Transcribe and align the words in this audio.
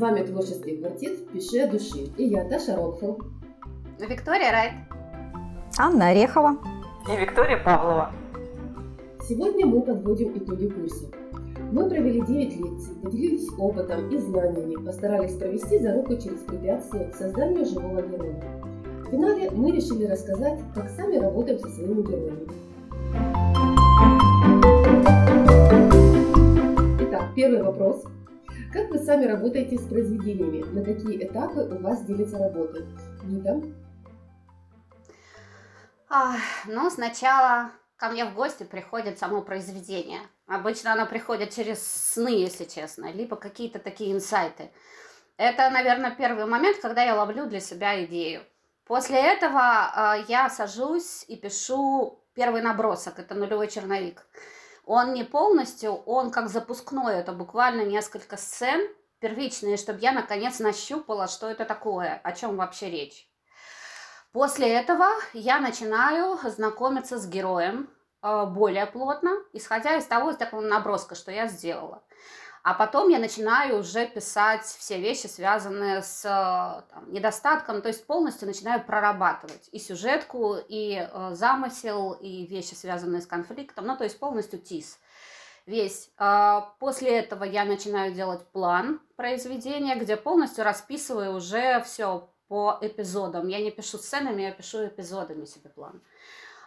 вами 0.00 0.22
творческий 0.22 0.78
квартет 0.78 1.28
«Пиши 1.30 1.60
от 1.60 1.72
души». 1.72 2.10
И 2.16 2.24
я, 2.24 2.48
Даша 2.48 2.74
Рокфелл. 2.74 3.20
Виктория 3.98 4.50
Райт. 4.50 4.72
Анна 5.78 6.08
Орехова. 6.08 6.56
И 7.06 7.20
Виктория 7.20 7.62
Павлова. 7.62 8.10
Сегодня 9.28 9.66
мы 9.66 9.82
подводим 9.82 10.36
итоги 10.36 10.68
курса. 10.68 11.06
Мы 11.70 11.88
провели 11.88 12.22
9 12.22 12.56
лекций, 12.56 12.94
поделились 13.02 13.48
опытом 13.58 14.08
и 14.08 14.16
знаниями, 14.16 14.82
постарались 14.84 15.34
провести 15.34 15.78
за 15.78 15.94
руку 15.94 16.16
через 16.16 16.40
препятствия 16.40 17.04
к 17.04 17.14
созданию 17.14 17.66
живого 17.66 18.00
героя. 18.02 18.42
В 19.06 19.10
финале 19.10 19.50
мы 19.50 19.70
решили 19.70 20.06
рассказать, 20.06 20.60
как 20.74 20.88
сами 20.88 21.16
работаем 21.16 21.58
со 21.58 21.68
своими 21.68 22.02
героями. 22.02 22.48
Итак, 27.00 27.24
первый 27.36 27.62
вопрос. 27.62 28.04
Как 28.72 28.88
вы 28.88 29.00
сами 29.00 29.24
работаете 29.24 29.76
с 29.76 29.88
произведениями? 29.88 30.62
На 30.62 30.84
какие 30.84 31.26
этапы 31.26 31.62
у 31.62 31.82
вас 31.82 32.04
делится 32.04 32.38
работа? 32.38 32.86
Нита? 33.24 33.60
А, 36.08 36.36
ну, 36.66 36.88
сначала 36.88 37.72
ко 37.96 38.10
мне 38.10 38.24
в 38.24 38.34
гости 38.34 38.62
приходит 38.62 39.18
само 39.18 39.42
произведение. 39.42 40.20
Обычно 40.46 40.92
оно 40.92 41.06
приходит 41.06 41.50
через 41.50 41.84
сны, 41.84 42.28
если 42.28 42.64
честно, 42.64 43.10
либо 43.10 43.34
какие-то 43.34 43.80
такие 43.80 44.12
инсайты. 44.12 44.70
Это, 45.36 45.68
наверное, 45.70 46.14
первый 46.14 46.46
момент, 46.46 46.78
когда 46.80 47.02
я 47.02 47.16
ловлю 47.16 47.46
для 47.46 47.60
себя 47.60 48.04
идею. 48.04 48.42
После 48.84 49.18
этого 49.18 50.18
э, 50.20 50.24
я 50.28 50.48
сажусь 50.48 51.24
и 51.26 51.34
пишу 51.34 52.22
первый 52.34 52.62
набросок, 52.62 53.18
это 53.18 53.34
нулевой 53.34 53.66
черновик. 53.66 54.24
Он 54.92 55.12
не 55.14 55.22
полностью, 55.22 55.92
он 56.04 56.32
как 56.32 56.48
запускной, 56.48 57.14
это 57.14 57.30
буквально 57.30 57.82
несколько 57.82 58.36
сцен 58.36 58.88
первичные, 59.20 59.76
чтобы 59.76 60.00
я 60.00 60.10
наконец 60.10 60.58
нащупала, 60.58 61.28
что 61.28 61.48
это 61.48 61.64
такое, 61.64 62.20
о 62.24 62.32
чем 62.32 62.56
вообще 62.56 62.90
речь. 62.90 63.30
После 64.32 64.68
этого 64.68 65.06
я 65.32 65.60
начинаю 65.60 66.36
знакомиться 66.42 67.18
с 67.20 67.28
героем 67.28 67.88
э, 68.20 68.46
более 68.46 68.86
плотно, 68.86 69.30
исходя 69.52 69.94
из 69.94 70.06
того, 70.06 70.32
из 70.32 70.36
такого 70.38 70.60
наброска, 70.60 71.14
что 71.14 71.30
я 71.30 71.46
сделала. 71.46 72.02
А 72.62 72.74
потом 72.74 73.08
я 73.08 73.18
начинаю 73.18 73.78
уже 73.78 74.06
писать 74.06 74.64
все 74.64 75.00
вещи, 75.00 75.26
связанные 75.26 76.02
с 76.02 76.22
там, 76.90 77.10
недостатком, 77.10 77.80
то 77.80 77.88
есть 77.88 78.06
полностью 78.06 78.46
начинаю 78.48 78.84
прорабатывать 78.84 79.68
и 79.72 79.78
сюжетку, 79.78 80.56
и 80.68 81.08
э, 81.10 81.30
замысел, 81.32 82.12
и 82.12 82.46
вещи, 82.46 82.74
связанные 82.74 83.22
с 83.22 83.26
конфликтом, 83.26 83.86
ну 83.86 83.96
то 83.96 84.04
есть 84.04 84.18
полностью 84.18 84.58
ТИС 84.58 84.98
весь. 85.66 86.10
А, 86.18 86.74
после 86.78 87.18
этого 87.18 87.44
я 87.44 87.64
начинаю 87.64 88.12
делать 88.12 88.46
план 88.48 89.00
произведения, 89.16 89.96
где 89.96 90.16
полностью 90.16 90.64
расписываю 90.64 91.34
уже 91.34 91.82
все 91.82 92.28
по 92.48 92.78
эпизодам. 92.80 93.48
Я 93.48 93.60
не 93.60 93.70
пишу 93.70 93.96
сценами, 93.96 94.42
я 94.42 94.52
пишу 94.52 94.86
эпизодами 94.86 95.44
себе 95.44 95.70
план. 95.70 96.02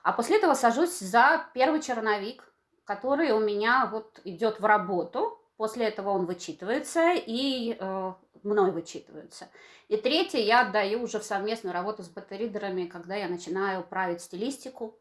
А 0.02 0.14
после 0.14 0.38
этого 0.38 0.54
сажусь 0.54 0.98
за 1.00 1.46
первый 1.54 1.82
черновик, 1.82 2.44
который 2.86 3.32
у 3.32 3.40
меня 3.40 3.90
вот 3.92 4.20
идет 4.24 4.60
в 4.60 4.66
работу. 4.66 5.40
После 5.64 5.86
этого 5.86 6.10
он 6.10 6.26
вычитывается 6.26 7.14
и 7.16 7.78
э, 7.80 8.14
мной 8.44 8.72
вычитывается. 8.72 9.48
И 9.88 9.96
третье 9.96 10.40
я 10.40 10.68
отдаю 10.68 11.02
уже 11.02 11.20
в 11.20 11.24
совместную 11.24 11.74
работу 11.74 12.04
с 12.04 12.10
бета-ридерами, 12.10 12.88
когда 12.88 13.16
я 13.16 13.30
начинаю 13.30 13.82
править 13.82 14.20
стилистику, 14.20 15.00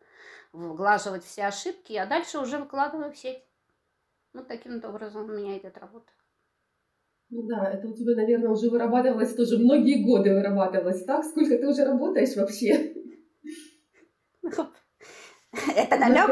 вглаживать 0.52 1.24
все 1.24 1.46
ошибки, 1.46 1.94
а 1.94 2.06
дальше 2.06 2.38
уже 2.38 2.58
выкладываю 2.58 3.10
в 3.10 3.18
сеть. 3.18 3.42
Вот 4.34 4.46
таким 4.46 4.80
образом 4.84 5.24
у 5.24 5.32
меня 5.32 5.58
идет 5.58 5.76
работа. 5.78 6.12
Ну 7.30 7.42
да, 7.42 7.68
это 7.68 7.88
у 7.88 7.92
тебя, 7.92 8.14
наверное, 8.14 8.50
уже 8.50 8.70
вырабатывалось 8.70 9.34
тоже 9.34 9.58
многие 9.58 10.04
годы 10.04 10.32
вырабатывалось. 10.32 11.02
Так, 11.04 11.24
сколько 11.24 11.58
ты 11.58 11.66
уже 11.66 11.84
работаешь 11.84 12.36
вообще? 12.36 12.91
Это 15.76 15.96
намек? 15.96 16.28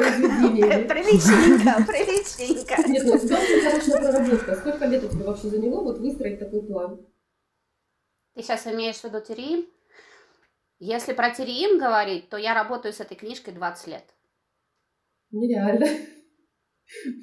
Приличненько, 0.89 1.85
приличненько. 1.87 2.89
Нет, 2.89 3.05
ну 3.05 3.15
у 3.15 3.19
тебя 3.19 3.39
очень 3.39 3.61
хорошая 3.63 4.13
проработка. 4.13 4.57
Сколько 4.57 4.85
лет 4.87 5.05
у 5.05 5.09
тебя 5.09 5.25
вообще 5.25 5.49
заняло 5.49 5.83
вот 5.83 5.99
выстроить 5.99 6.39
такой 6.39 6.67
план? 6.67 7.07
Ты 8.35 8.43
сейчас 8.43 8.67
имеешь 8.67 8.97
в 8.97 9.05
виду 9.05 9.21
Терриим? 9.21 9.67
Если 10.79 11.13
про 11.13 11.31
Терриим 11.31 11.79
говорить, 11.79 12.29
то 12.29 12.37
я 12.37 12.55
работаю 12.55 12.93
с 12.93 13.01
этой 13.01 13.17
книжкой 13.17 13.55
20 13.55 13.87
лет. 13.89 14.05
Нереально. 15.31 15.87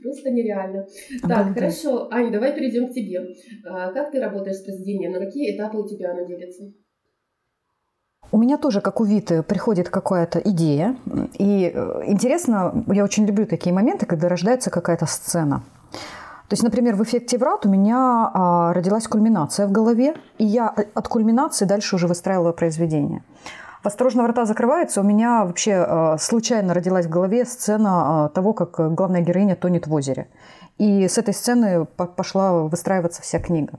Просто 0.01 0.29
нереально. 0.29 0.87
Так, 1.27 1.53
хорошо. 1.53 2.07
Аня, 2.11 2.31
давай 2.31 2.53
перейдем 2.53 2.89
к 2.89 2.93
тебе. 2.93 3.19
А, 3.65 3.91
как 3.91 4.11
ты 4.11 4.19
работаешь 4.19 4.57
с 4.57 4.63
произведением? 4.63 5.11
На 5.11 5.19
какие 5.19 5.55
этапы 5.55 5.77
у 5.77 5.87
тебя 5.87 6.11
оно 6.11 6.25
делится? 6.25 6.71
У 8.31 8.37
меня 8.37 8.57
тоже, 8.57 8.81
как 8.81 8.99
у 8.99 9.05
Виты, 9.05 9.41
приходит 9.41 9.89
какая-то 9.89 10.39
идея. 10.39 10.95
И 11.33 11.71
э, 11.73 12.01
интересно, 12.07 12.83
я 12.87 13.03
очень 13.03 13.25
люблю 13.25 13.45
такие 13.45 13.73
моменты, 13.73 14.05
когда 14.05 14.27
рождается 14.27 14.69
какая-то 14.69 15.05
сцена. 15.05 15.63
То 16.47 16.53
есть, 16.53 16.63
например, 16.63 16.95
в 16.95 17.03
эффекте 17.03 17.37
врат 17.37 17.65
у 17.65 17.69
меня 17.69 18.31
а, 18.33 18.73
родилась 18.73 19.05
кульминация 19.07 19.67
в 19.67 19.71
голове, 19.73 20.15
и 20.37 20.45
я 20.45 20.73
э, 20.77 20.85
от 20.93 21.07
кульминации 21.09 21.65
дальше 21.65 21.95
уже 21.95 22.07
выстраивала 22.07 22.53
произведение. 22.53 23.21
«Осторожно, 23.83 24.23
врата 24.23 24.45
закрываются» 24.45 25.01
у 25.01 25.03
меня 25.03 25.43
вообще 25.43 25.85
э, 25.87 26.17
случайно 26.19 26.73
родилась 26.73 27.05
в 27.05 27.09
голове 27.09 27.43
сцена 27.45 28.27
э, 28.29 28.33
того, 28.33 28.53
как 28.53 28.93
главная 28.95 29.21
героиня 29.21 29.57
тонет 29.57 29.87
в 29.87 29.93
озере. 29.93 30.29
И 30.77 31.07
с 31.07 31.17
этой 31.17 31.33
сцены 31.33 31.85
пошла 31.85 32.63
выстраиваться 32.63 33.21
вся 33.21 33.39
книга. 33.39 33.73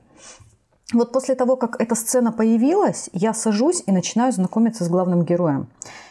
Вот 0.91 1.11
после 1.11 1.35
того, 1.35 1.55
как 1.55 1.79
эта 1.79 1.93
сцена 1.93 2.31
появилась, 2.31 3.11
я 3.13 3.33
сажусь 3.35 3.83
и 3.85 3.91
начинаю 3.91 4.31
знакомиться 4.31 4.83
с 4.83 4.89
главным 4.89 5.23
героем. 5.23 5.67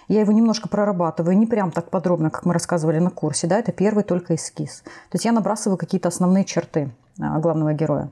Я 0.06 0.20
его 0.20 0.30
немножко 0.30 0.68
прорабатываю, 0.68 1.36
не 1.36 1.46
прям 1.46 1.72
так 1.72 1.90
подробно, 1.90 2.30
как 2.30 2.46
мы 2.46 2.52
рассказывали 2.52 3.00
на 3.00 3.10
курсе, 3.10 3.48
да, 3.48 3.58
это 3.58 3.72
первый 3.72 4.04
только 4.04 4.36
эскиз. 4.36 4.82
То 4.82 5.14
есть 5.14 5.24
я 5.24 5.32
набрасываю 5.32 5.78
какие-то 5.78 6.08
основные 6.08 6.44
черты 6.44 6.90
э, 7.18 7.40
главного 7.40 7.72
героя. 7.72 8.10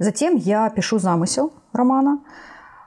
Затем 0.00 0.34
я 0.34 0.68
пишу 0.70 0.98
замысел 0.98 1.52
романа, 1.72 2.18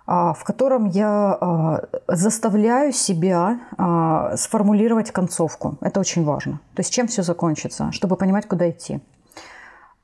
а, 0.05 0.33
в 0.33 0.43
котором 0.43 0.89
я 0.89 1.37
а, 1.39 1.83
заставляю 2.07 2.91
себя 2.91 3.61
а, 3.77 4.35
сформулировать 4.35 5.11
концовку. 5.11 5.77
Это 5.79 6.01
очень 6.01 6.25
важно. 6.25 6.59
То 6.75 6.81
есть 6.81 6.91
чем 6.91 7.07
все 7.07 7.23
закончится, 7.23 7.93
чтобы 7.93 8.17
понимать, 8.17 8.45
куда 8.45 8.69
идти. 8.69 8.99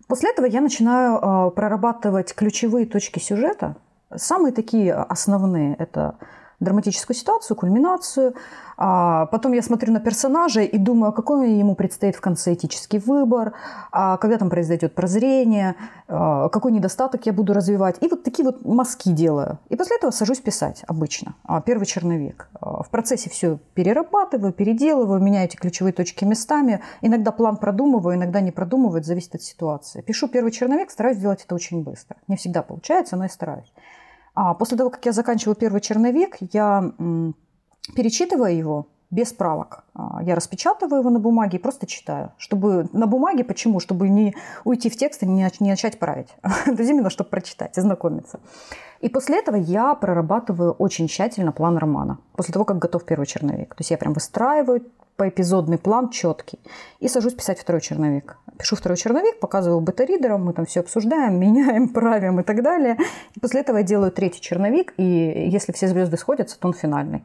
После 0.08 0.30
этого 0.32 0.46
я 0.46 0.62
начинаю 0.62 1.52
прорабатывать 1.52 2.34
ключевые 2.34 2.86
точки 2.86 3.20
сюжета. 3.20 3.76
Самые 4.16 4.54
такие 4.54 4.94
основные– 4.94 5.76
это 5.80 6.18
драматическую 6.60 7.16
ситуацию, 7.16 7.56
кульминацию. 7.56 8.34
А 8.80 9.26
потом 9.28 9.54
я 9.54 9.62
смотрю 9.64 9.92
на 9.92 10.00
персонажа 10.00 10.62
и 10.62 10.78
думаю, 10.78 11.12
какой 11.12 11.52
ему 11.52 11.76
предстоит 11.76 12.16
в 12.16 12.22
конце 12.22 12.54
этический 12.54 13.00
выбор, 13.00 13.54
а 13.92 14.18
когда 14.18 14.38
там 14.38 14.50
произойдет 14.50 14.94
прозрение, 14.94 15.76
а 16.08 16.50
какой 16.50 16.72
недостаток 16.72 17.26
я 17.26 17.34
буду 17.34 17.54
развивать. 17.54 17.98
И 18.02 18.08
вот 18.08 18.24
такие 18.24 18.46
вот 18.46 18.64
мазки 18.64 19.10
делаю. 19.10 19.58
И 19.70 19.76
после 19.76 19.98
этого 19.98 20.12
сажусь 20.12 20.40
писать 20.40 20.84
обычно. 20.88 21.36
А, 21.44 21.62
первый 21.62 21.86
черновик. 21.86 22.50
А 22.60 22.84
в 22.84 22.90
процессе 22.90 23.30
все 23.30 23.60
перерабатываю, 23.74 24.54
переделываю, 24.54 25.20
меняю 25.22 25.46
эти 25.46 25.56
ключевые 25.56 25.94
точки 25.94 26.24
местами. 26.24 26.82
Иногда 27.02 27.32
план 27.32 27.58
продумываю, 27.58 28.16
иногда 28.16 28.42
не 28.42 28.52
продумываю, 28.52 29.00
это 29.00 29.08
зависит 29.08 29.36
от 29.36 29.42
ситуации. 29.42 30.02
Пишу 30.02 30.28
первый 30.28 30.52
черновик, 30.52 30.92
стараюсь 30.92 31.18
сделать 31.18 31.44
это 31.44 31.56
очень 31.56 31.84
быстро. 31.84 32.18
Не 32.28 32.36
всегда 32.36 32.62
получается, 32.62 33.16
но 33.16 33.24
я 33.24 33.30
стараюсь. 33.30 33.74
А 34.40 34.54
после 34.54 34.78
того, 34.78 34.92
как 34.92 35.04
я 35.04 35.14
заканчиваю 35.14 35.56
первый 35.56 35.82
черновик, 35.82 36.38
я 36.54 36.94
перечитываю 37.96 38.56
его 38.56 38.88
без 39.10 39.34
правок. 39.34 39.84
А, 39.94 40.22
я 40.24 40.36
распечатываю 40.36 41.00
его 41.00 41.10
на 41.10 41.20
бумаге 41.20 41.58
и 41.58 41.62
просто 41.62 41.88
читаю. 41.88 42.32
Чтобы 42.38 42.90
на 42.92 43.08
бумаге, 43.08 43.44
почему? 43.44 43.80
Чтобы 43.80 44.10
не 44.10 44.36
уйти 44.66 44.90
в 44.90 44.98
текст 44.98 45.24
и 45.24 45.26
не, 45.26 45.50
начать 45.60 46.00
править. 46.00 46.30
То 46.66 46.84
именно, 46.84 47.10
чтобы 47.10 47.30
прочитать, 47.30 47.78
ознакомиться. 47.78 48.40
И 49.00 49.10
после 49.10 49.40
этого 49.40 49.56
я 49.56 49.94
прорабатываю 49.96 50.74
очень 50.74 51.08
тщательно 51.08 51.52
план 51.52 51.78
романа. 51.78 52.18
После 52.36 52.54
того, 52.54 52.66
как 52.66 52.80
готов 52.80 53.06
первый 53.06 53.26
черновик. 53.26 53.76
То 53.76 53.82
есть 53.82 53.92
я 53.92 53.98
прям 53.98 54.14
выстраиваю 54.14 54.82
поэпизодный 55.16 55.78
план 55.78 56.10
четкий. 56.10 56.60
И 57.00 57.08
сажусь 57.08 57.34
писать 57.34 57.60
второй 57.60 57.82
черновик. 57.82 58.38
Пишу 58.58 58.76
второй 58.76 58.98
черновик, 58.98 59.40
показываю 59.40 59.82
бета-ридерам, 59.82 60.46
мы 60.46 60.54
там 60.54 60.66
все 60.66 60.82
обсуждаем, 60.82 61.40
меняем, 61.40 61.90
правим 61.90 62.40
и 62.40 62.44
так 62.44 62.62
далее. 62.62 62.98
И 63.36 63.40
после 63.40 63.62
этого 63.62 63.78
я 63.78 63.84
делаю 63.84 64.12
третий 64.12 64.42
черновик, 64.42 64.94
и 64.98 65.04
если 65.04 65.72
все 65.72 65.88
звезды 65.88 66.18
сходятся, 66.18 66.60
то 66.60 66.68
он 66.68 66.74
финальный. 66.74 67.24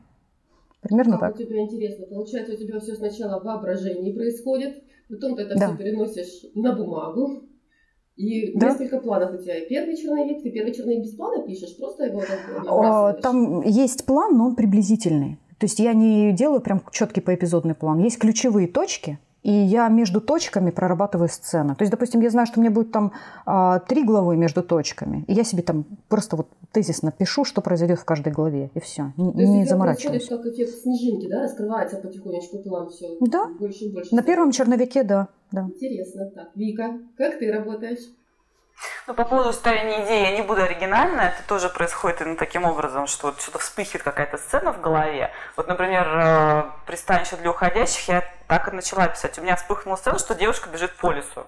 Примерно 0.82 1.18
как 1.18 1.36
так. 1.36 1.40
у 1.40 1.48
тебя 1.48 1.60
интересно. 1.60 2.06
Получается, 2.06 2.54
у 2.54 2.56
тебя 2.56 2.80
все 2.80 2.94
сначала 2.94 3.40
в 3.40 3.44
воображении 3.44 4.12
происходит, 4.12 4.82
потом 5.08 5.36
ты 5.36 5.42
это 5.42 5.56
да. 5.56 5.68
все 5.68 5.76
переносишь 5.76 6.50
на 6.54 6.74
бумагу, 6.74 7.44
и 8.16 8.52
да. 8.58 8.70
несколько 8.70 8.98
планов 9.00 9.34
у 9.34 9.38
тебя. 9.38 9.64
Первый 9.68 9.96
черновик, 9.96 10.42
ты 10.42 10.50
первый 10.50 10.74
черновик 10.74 11.02
без 11.02 11.14
плана 11.14 11.46
пишешь, 11.46 11.76
просто 11.76 12.06
его 12.06 12.20
там 12.20 13.20
Там 13.22 13.62
есть 13.62 14.04
план, 14.04 14.36
но 14.36 14.46
он 14.46 14.56
приблизительный. 14.56 15.38
То 15.58 15.66
есть 15.66 15.78
я 15.78 15.92
не 15.92 16.32
делаю 16.32 16.60
прям 16.60 16.82
четкий 16.90 17.20
поэпизодный 17.20 17.74
план. 17.74 18.00
Есть 18.00 18.18
ключевые 18.18 18.66
точки, 18.66 19.18
и 19.42 19.50
я 19.50 19.88
между 19.88 20.20
точками 20.20 20.70
прорабатываю 20.70 21.28
сцену. 21.28 21.74
То 21.74 21.82
есть, 21.82 21.90
допустим, 21.90 22.20
я 22.20 22.30
знаю, 22.30 22.46
что 22.46 22.60
у 22.60 22.62
меня 22.62 22.70
будет 22.70 22.92
там 22.92 23.12
а, 23.44 23.80
три 23.80 24.04
главы 24.04 24.36
между 24.36 24.62
точками, 24.62 25.24
и 25.26 25.32
я 25.32 25.44
себе 25.44 25.62
там 25.62 25.84
просто 26.08 26.36
вот 26.36 26.48
тезисно 26.70 27.12
пишу, 27.12 27.44
что 27.44 27.60
произойдет 27.60 27.98
в 27.98 28.04
каждой 28.04 28.32
главе, 28.32 28.70
и 28.74 28.80
все, 28.80 29.12
не, 29.16 29.46
не 29.46 29.64
заморачиваюсь. 29.66 30.28
как 30.28 30.46
эффект 30.46 30.82
снежинки, 30.82 31.28
да, 31.28 31.42
раскрывается 31.42 31.96
потихонечку 31.96 32.58
план 32.58 32.90
все 32.90 33.16
да. 33.20 33.48
больше 33.58 33.84
и 33.84 33.92
больше. 33.92 34.14
На 34.14 34.22
первом 34.22 34.52
черновике, 34.52 35.02
да, 35.02 35.28
да. 35.50 35.62
Интересно. 35.62 36.30
Так, 36.34 36.50
Вика, 36.54 36.98
как 37.16 37.38
ты 37.38 37.50
работаешь? 37.52 38.00
Ну, 39.06 39.14
по 39.14 39.24
поводу 39.24 39.52
строения 39.52 40.04
идеи 40.04 40.22
я 40.22 40.36
не 40.36 40.42
буду 40.42 40.62
оригинально. 40.62 41.20
Это 41.22 41.42
тоже 41.46 41.68
происходит 41.68 42.20
именно 42.20 42.36
таким 42.36 42.64
образом, 42.64 43.06
что 43.06 43.28
вот 43.28 43.40
что-то 43.40 43.58
вспыхивает 43.58 44.02
какая-то 44.02 44.38
сцена 44.38 44.72
в 44.72 44.80
голове. 44.80 45.32
Вот, 45.56 45.68
например, 45.68 46.06
э, 46.06 46.62
пристанище 46.86 47.36
для 47.36 47.50
уходящих 47.50 48.08
я 48.08 48.24
так 48.46 48.68
и 48.68 48.70
начала 48.70 49.08
писать. 49.08 49.38
У 49.38 49.42
меня 49.42 49.56
вспыхнула 49.56 49.96
сцена, 49.96 50.18
что 50.18 50.34
девушка 50.34 50.68
бежит 50.68 50.94
по 50.96 51.10
лесу. 51.10 51.46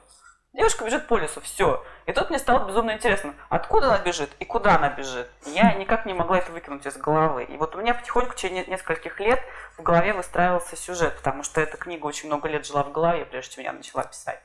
Девушка 0.54 0.84
бежит 0.84 1.08
по 1.08 1.18
лесу, 1.18 1.40
все. 1.40 1.84
И 2.06 2.12
тут 2.12 2.30
мне 2.30 2.38
стало 2.38 2.64
безумно 2.68 2.92
интересно, 2.92 3.34
откуда 3.48 3.88
она 3.88 3.98
бежит 3.98 4.30
и 4.38 4.44
куда 4.44 4.76
она 4.76 4.88
бежит. 4.88 5.28
Я 5.46 5.74
никак 5.74 6.06
не 6.06 6.14
могла 6.14 6.38
это 6.38 6.52
выкинуть 6.52 6.86
из 6.86 6.96
головы. 6.96 7.42
И 7.42 7.56
вот 7.56 7.74
у 7.74 7.80
меня 7.80 7.92
потихоньку, 7.92 8.36
через 8.36 8.68
нескольких 8.68 9.18
лет, 9.18 9.40
в 9.76 9.82
голове 9.82 10.12
выстраивался 10.12 10.76
сюжет, 10.76 11.16
потому 11.16 11.42
что 11.42 11.60
эта 11.60 11.76
книга 11.76 12.06
очень 12.06 12.28
много 12.28 12.48
лет 12.48 12.64
жила 12.64 12.84
в 12.84 12.92
голове, 12.92 13.24
прежде 13.24 13.56
чем 13.56 13.64
я 13.64 13.72
начала 13.72 14.04
писать. 14.04 14.40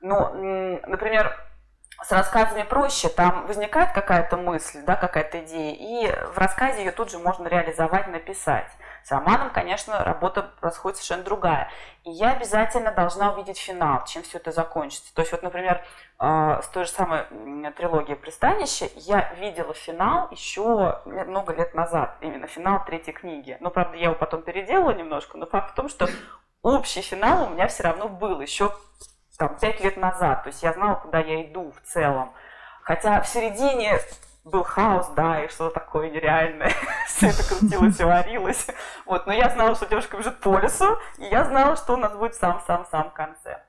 Ну, 0.00 0.80
например, 0.86 1.38
с 2.04 2.10
рассказами 2.10 2.62
проще, 2.62 3.08
там 3.08 3.46
возникает 3.46 3.92
какая-то 3.92 4.36
мысль, 4.36 4.82
да, 4.84 4.96
какая-то 4.96 5.40
идея, 5.44 5.74
и 5.74 6.26
в 6.32 6.38
рассказе 6.38 6.84
ее 6.84 6.92
тут 6.92 7.10
же 7.10 7.18
можно 7.18 7.46
реализовать, 7.48 8.08
написать. 8.08 8.70
С 9.04 9.10
романом, 9.10 9.50
конечно, 9.50 10.04
работа 10.04 10.52
происходит 10.60 10.98
совершенно 10.98 11.24
другая. 11.24 11.70
И 12.04 12.10
я 12.10 12.32
обязательно 12.32 12.92
должна 12.92 13.32
увидеть 13.32 13.58
финал, 13.58 14.04
чем 14.04 14.22
все 14.22 14.38
это 14.38 14.52
закончится. 14.52 15.12
То 15.14 15.22
есть 15.22 15.32
вот, 15.32 15.42
например, 15.42 15.84
э, 16.20 16.60
с 16.62 16.68
той 16.68 16.84
же 16.84 16.90
самой 16.90 17.24
трилогией 17.72 18.16
«Пристанище» 18.16 18.90
я 18.96 19.32
видела 19.34 19.74
финал 19.74 20.28
еще 20.30 21.00
много 21.04 21.52
лет 21.52 21.74
назад, 21.74 22.16
именно 22.20 22.46
финал 22.46 22.84
третьей 22.84 23.12
книги. 23.12 23.56
Но, 23.60 23.70
правда, 23.70 23.96
я 23.96 24.04
его 24.04 24.14
потом 24.14 24.42
переделала 24.42 24.92
немножко, 24.92 25.36
но 25.36 25.46
факт 25.46 25.72
в 25.72 25.74
том, 25.74 25.88
что 25.88 26.08
общий 26.62 27.02
финал 27.02 27.46
у 27.46 27.50
меня 27.50 27.66
все 27.66 27.82
равно 27.82 28.08
был 28.08 28.40
еще 28.40 28.72
там, 29.38 29.56
пять 29.58 29.80
лет 29.80 29.96
назад. 29.96 30.42
То 30.44 30.48
есть 30.48 30.62
я 30.62 30.72
знала, 30.72 30.96
куда 30.96 31.18
я 31.18 31.42
иду 31.44 31.72
в 31.72 31.80
целом. 31.88 32.32
Хотя 32.82 33.20
в 33.20 33.28
середине 33.28 33.98
был 34.44 34.64
хаос, 34.64 35.08
да, 35.10 35.44
и 35.44 35.48
что-то 35.48 35.80
такое 35.80 36.10
нереальное. 36.10 36.72
Все 37.06 37.28
это 37.28 37.48
крутилось 37.48 38.00
и 38.00 38.04
варилось. 38.04 38.66
Вот, 39.06 39.26
но 39.26 39.32
я 39.32 39.48
знала, 39.50 39.74
что 39.74 39.86
девушка 39.86 40.16
бежит 40.16 40.40
по 40.40 40.58
лесу, 40.58 40.98
и 41.18 41.24
я 41.24 41.44
знала, 41.44 41.76
что 41.76 41.94
у 41.94 41.96
нас 41.96 42.12
будет 42.14 42.34
в 42.34 42.38
самом-самом-самом 42.38 43.10
конце. 43.10 43.62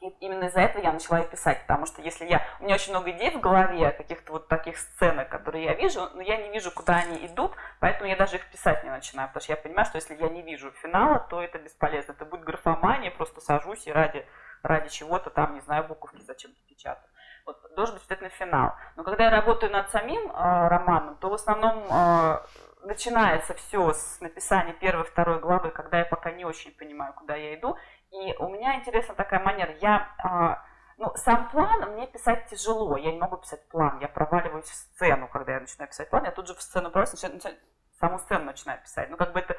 И 0.00 0.08
именно 0.20 0.44
из-за 0.44 0.60
этого 0.60 0.82
я 0.82 0.92
начала 0.92 1.20
и 1.20 1.28
писать, 1.28 1.60
потому 1.66 1.84
что 1.86 2.00
если 2.02 2.24
я... 2.24 2.46
У 2.60 2.64
меня 2.64 2.76
очень 2.76 2.92
много 2.92 3.10
идей 3.10 3.30
в 3.30 3.40
голове, 3.40 3.90
каких-то 3.90 4.32
вот 4.32 4.46
таких 4.46 4.78
сценок, 4.78 5.28
которые 5.28 5.64
я 5.64 5.74
вижу, 5.74 6.08
но 6.14 6.22
я 6.22 6.36
не 6.36 6.50
вижу, 6.50 6.70
куда 6.70 6.98
они 6.98 7.26
идут, 7.26 7.52
поэтому 7.80 8.08
я 8.08 8.14
даже 8.14 8.36
их 8.36 8.48
писать 8.48 8.84
не 8.84 8.90
начинаю, 8.90 9.28
потому 9.28 9.42
что 9.42 9.52
я 9.52 9.56
понимаю, 9.56 9.86
что 9.86 9.96
если 9.96 10.14
я 10.14 10.28
не 10.28 10.42
вижу 10.42 10.70
финала, 10.82 11.26
то 11.28 11.42
это 11.42 11.58
бесполезно. 11.58 12.12
Это 12.12 12.24
будет 12.24 12.44
графомания, 12.44 13.10
просто 13.10 13.40
сажусь 13.40 13.88
и 13.88 13.92
ради 13.92 14.24
ради 14.62 14.88
чего-то 14.88 15.30
там, 15.30 15.54
не 15.54 15.60
знаю, 15.60 15.84
буковки 15.84 16.20
зачем-то 16.22 16.58
печатаю. 16.68 17.08
Вот, 17.48 17.56
должен 17.74 17.94
быть 17.94 18.04
обязательно 18.04 18.28
финал. 18.28 18.74
Но 18.96 19.04
когда 19.04 19.24
я 19.24 19.30
работаю 19.30 19.72
над 19.72 19.88
самим 19.90 20.30
э, 20.30 20.68
романом, 20.68 21.16
то 21.16 21.30
в 21.30 21.34
основном 21.34 21.82
э, 21.90 22.40
начинается 22.82 23.54
все 23.54 23.92
с 23.94 24.20
написания 24.20 24.74
первой, 24.74 25.04
второй 25.04 25.40
главы, 25.40 25.70
когда 25.70 26.00
я 26.00 26.04
пока 26.04 26.30
не 26.30 26.44
очень 26.44 26.76
понимаю, 26.76 27.14
куда 27.14 27.36
я 27.36 27.54
иду. 27.54 27.76
И 28.10 28.34
у 28.38 28.48
меня 28.48 28.76
интересна 28.76 29.14
такая 29.14 29.40
манера. 29.40 29.72
Я, 29.80 30.08
э, 30.22 30.68
ну, 30.98 31.12
сам 31.14 31.48
план 31.50 31.92
мне 31.92 32.06
писать 32.06 32.46
тяжело. 32.48 32.98
Я 32.98 33.12
не 33.12 33.18
могу 33.18 33.38
писать 33.38 33.66
план. 33.68 33.98
Я 34.00 34.08
проваливаюсь 34.08 34.68
в 34.68 34.74
сцену, 34.74 35.28
когда 35.28 35.54
я 35.54 35.60
начинаю 35.60 35.88
писать 35.88 36.10
план. 36.10 36.24
Я 36.24 36.32
тут 36.32 36.48
же 36.48 36.54
в 36.54 36.60
сцену 36.60 36.90
проваливаюсь, 36.90 37.12
начинаю, 37.14 37.34
начинаю, 37.36 37.58
саму 37.98 38.18
сцену 38.18 38.44
начинаю 38.44 38.82
писать. 38.82 39.08
Ну, 39.08 39.16
как 39.16 39.32
бы 39.32 39.40
это 39.40 39.56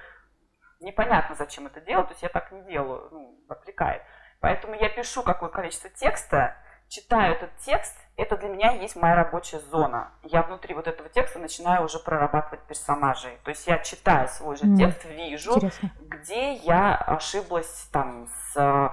непонятно, 0.79 1.35
зачем 1.35 1.65
это 1.65 1.81
делать. 1.81 2.07
То 2.07 2.13
есть 2.13 2.23
я 2.23 2.29
так 2.29 2.51
не 2.51 2.61
делаю, 2.63 3.09
ну, 3.11 3.39
отвлекает. 3.49 4.03
Поэтому 4.39 4.75
я 4.75 4.89
пишу 4.89 5.23
какое 5.23 5.49
количество 5.49 5.89
текста, 5.89 6.55
читаю 6.87 7.35
этот 7.35 7.55
текст, 7.57 7.95
это 8.15 8.35
для 8.37 8.49
меня 8.49 8.71
есть 8.71 8.95
моя 8.95 9.15
рабочая 9.15 9.59
зона. 9.59 10.11
Я 10.23 10.43
внутри 10.43 10.73
вот 10.73 10.87
этого 10.87 11.09
текста 11.09 11.39
начинаю 11.39 11.85
уже 11.85 11.99
прорабатывать 11.99 12.61
персонажей. 12.65 13.37
То 13.43 13.49
есть 13.49 13.67
я 13.67 13.77
читаю 13.79 14.27
свой 14.27 14.57
же 14.57 14.75
текст, 14.77 15.05
вижу, 15.05 15.55
Интересно. 15.55 15.91
где 16.01 16.53
я 16.53 16.95
ошиблась 16.95 17.87
там 17.91 18.27
с 18.27 18.57
э, 18.57 18.89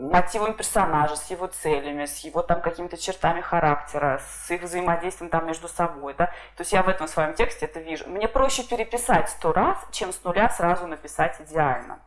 мотивом 0.00 0.54
персонажа, 0.54 1.16
с 1.16 1.30
его 1.30 1.46
целями, 1.46 2.06
с 2.06 2.18
его 2.18 2.42
там 2.42 2.60
какими-то 2.60 2.96
чертами 2.96 3.40
характера, 3.40 4.20
с 4.26 4.50
их 4.50 4.62
взаимодействием 4.62 5.30
там 5.30 5.46
между 5.46 5.68
собой, 5.68 6.14
да. 6.14 6.26
То 6.56 6.62
есть 6.62 6.72
я 6.72 6.82
в 6.82 6.88
этом 6.88 7.08
своем 7.08 7.34
тексте 7.34 7.66
это 7.66 7.80
вижу. 7.80 8.08
Мне 8.08 8.28
проще 8.28 8.64
переписать 8.64 9.28
сто 9.28 9.52
раз, 9.52 9.78
чем 9.92 10.12
с 10.12 10.24
нуля 10.24 10.48
сразу 10.50 10.86
написать 10.86 11.40
идеально. 11.40 12.00